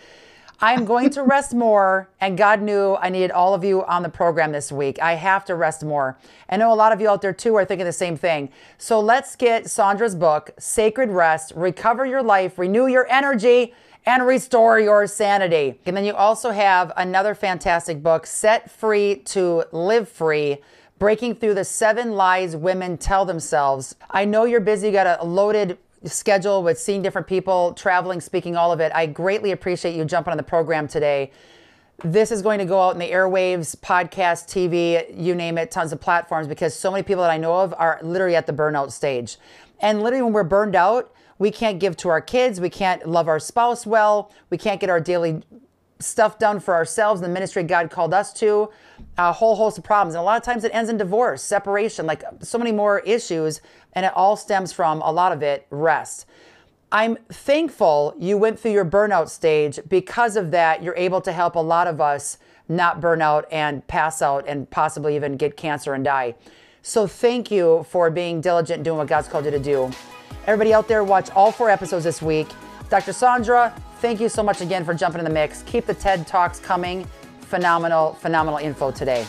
I'm 0.60 0.86
going 0.86 1.10
to 1.10 1.22
rest 1.22 1.54
more, 1.54 2.10
and 2.20 2.36
God 2.36 2.60
knew 2.60 2.96
I 2.96 3.10
needed 3.10 3.30
all 3.30 3.54
of 3.54 3.62
you 3.62 3.84
on 3.84 4.02
the 4.02 4.08
program 4.08 4.50
this 4.50 4.72
week. 4.72 5.00
I 5.00 5.14
have 5.14 5.44
to 5.44 5.54
rest 5.54 5.84
more. 5.84 6.18
I 6.50 6.56
know 6.56 6.72
a 6.72 6.74
lot 6.74 6.90
of 6.90 7.00
you 7.00 7.08
out 7.08 7.22
there 7.22 7.32
too 7.32 7.54
are 7.54 7.64
thinking 7.64 7.86
the 7.86 7.92
same 7.92 8.16
thing. 8.16 8.50
So 8.76 8.98
let's 8.98 9.36
get 9.36 9.66
Saundra's 9.66 10.16
book, 10.16 10.50
Sacred 10.58 11.10
Rest 11.10 11.52
Recover 11.54 12.06
Your 12.06 12.24
Life, 12.24 12.58
Renew 12.58 12.88
Your 12.88 13.06
Energy, 13.08 13.72
and 14.04 14.26
Restore 14.26 14.80
Your 14.80 15.06
Sanity. 15.06 15.78
And 15.86 15.96
then 15.96 16.04
you 16.04 16.14
also 16.14 16.50
have 16.50 16.90
another 16.96 17.36
fantastic 17.36 18.02
book, 18.02 18.26
Set 18.26 18.68
Free 18.68 19.16
to 19.26 19.62
Live 19.70 20.08
Free. 20.08 20.56
Breaking 20.98 21.36
through 21.36 21.54
the 21.54 21.64
seven 21.64 22.14
lies 22.14 22.56
women 22.56 22.98
tell 22.98 23.24
themselves. 23.24 23.94
I 24.10 24.24
know 24.24 24.44
you're 24.44 24.58
busy, 24.58 24.88
you 24.88 24.92
got 24.92 25.20
a 25.20 25.24
loaded 25.24 25.78
schedule 26.04 26.62
with 26.62 26.78
seeing 26.78 27.02
different 27.02 27.26
people, 27.26 27.72
traveling, 27.74 28.20
speaking, 28.20 28.56
all 28.56 28.72
of 28.72 28.80
it. 28.80 28.92
I 28.94 29.06
greatly 29.06 29.52
appreciate 29.52 29.96
you 29.96 30.04
jumping 30.04 30.30
on 30.30 30.36
the 30.36 30.42
program 30.42 30.88
today. 30.88 31.32
This 32.04 32.30
is 32.30 32.42
going 32.42 32.60
to 32.60 32.64
go 32.64 32.80
out 32.80 32.92
in 32.92 33.00
the 33.00 33.10
airwaves, 33.10 33.76
podcast, 33.76 34.46
TV, 34.46 35.04
you 35.16 35.34
name 35.34 35.58
it, 35.58 35.70
tons 35.70 35.92
of 35.92 36.00
platforms 36.00 36.46
because 36.46 36.74
so 36.74 36.92
many 36.92 37.02
people 37.02 37.22
that 37.22 37.30
I 37.30 37.38
know 37.38 37.56
of 37.56 37.74
are 37.76 37.98
literally 38.02 38.36
at 38.36 38.46
the 38.46 38.52
burnout 38.52 38.92
stage. 38.92 39.36
And 39.80 40.02
literally, 40.02 40.22
when 40.22 40.32
we're 40.32 40.44
burned 40.44 40.76
out, 40.76 41.12
we 41.38 41.50
can't 41.50 41.80
give 41.80 41.96
to 41.98 42.08
our 42.08 42.20
kids, 42.20 42.60
we 42.60 42.70
can't 42.70 43.08
love 43.08 43.28
our 43.28 43.40
spouse 43.40 43.86
well, 43.86 44.30
we 44.50 44.58
can't 44.58 44.80
get 44.80 44.90
our 44.90 45.00
daily 45.00 45.42
stuff 46.00 46.38
done 46.38 46.60
for 46.60 46.74
ourselves, 46.74 47.20
the 47.20 47.28
ministry 47.28 47.62
God 47.62 47.90
called 47.90 48.14
us 48.14 48.32
to, 48.34 48.70
a 49.16 49.32
whole 49.32 49.56
host 49.56 49.78
of 49.78 49.84
problems. 49.84 50.14
And 50.14 50.20
a 50.20 50.24
lot 50.24 50.36
of 50.36 50.42
times 50.42 50.64
it 50.64 50.74
ends 50.74 50.90
in 50.90 50.96
divorce, 50.96 51.42
separation, 51.42 52.06
like 52.06 52.22
so 52.40 52.58
many 52.58 52.72
more 52.72 53.00
issues. 53.00 53.60
And 53.92 54.06
it 54.06 54.12
all 54.14 54.36
stems 54.36 54.72
from 54.72 55.00
a 55.02 55.10
lot 55.10 55.32
of 55.32 55.42
it 55.42 55.66
rest. 55.70 56.26
I'm 56.90 57.16
thankful 57.28 58.14
you 58.18 58.38
went 58.38 58.58
through 58.58 58.72
your 58.72 58.84
burnout 58.84 59.28
stage. 59.28 59.78
Because 59.88 60.36
of 60.36 60.50
that, 60.52 60.82
you're 60.82 60.96
able 60.96 61.20
to 61.22 61.32
help 61.32 61.54
a 61.54 61.60
lot 61.60 61.86
of 61.86 62.00
us 62.00 62.38
not 62.68 63.00
burn 63.00 63.20
out 63.20 63.46
and 63.50 63.86
pass 63.86 64.22
out 64.22 64.44
and 64.46 64.70
possibly 64.70 65.16
even 65.16 65.36
get 65.36 65.56
cancer 65.56 65.94
and 65.94 66.04
die. 66.04 66.34
So 66.82 67.06
thank 67.06 67.50
you 67.50 67.84
for 67.90 68.10
being 68.10 68.40
diligent 68.40 68.82
doing 68.82 68.98
what 68.98 69.08
God's 69.08 69.28
called 69.28 69.44
you 69.44 69.50
to 69.50 69.58
do. 69.58 69.90
Everybody 70.46 70.72
out 70.72 70.88
there, 70.88 71.04
watch 71.04 71.30
all 71.30 71.52
four 71.52 71.68
episodes 71.68 72.04
this 72.04 72.22
week. 72.22 72.48
Dr. 72.88 73.12
Saundra, 73.12 73.78
thank 74.00 74.20
you 74.20 74.28
so 74.28 74.42
much 74.42 74.60
again 74.60 74.84
for 74.84 74.94
jumping 74.94 75.18
in 75.18 75.24
the 75.24 75.30
mix. 75.30 75.62
Keep 75.62 75.86
the 75.86 75.94
TED 75.94 76.26
Talks 76.26 76.58
coming. 76.58 77.06
Phenomenal, 77.40 78.14
phenomenal 78.14 78.58
info 78.58 78.90
today. 78.90 79.26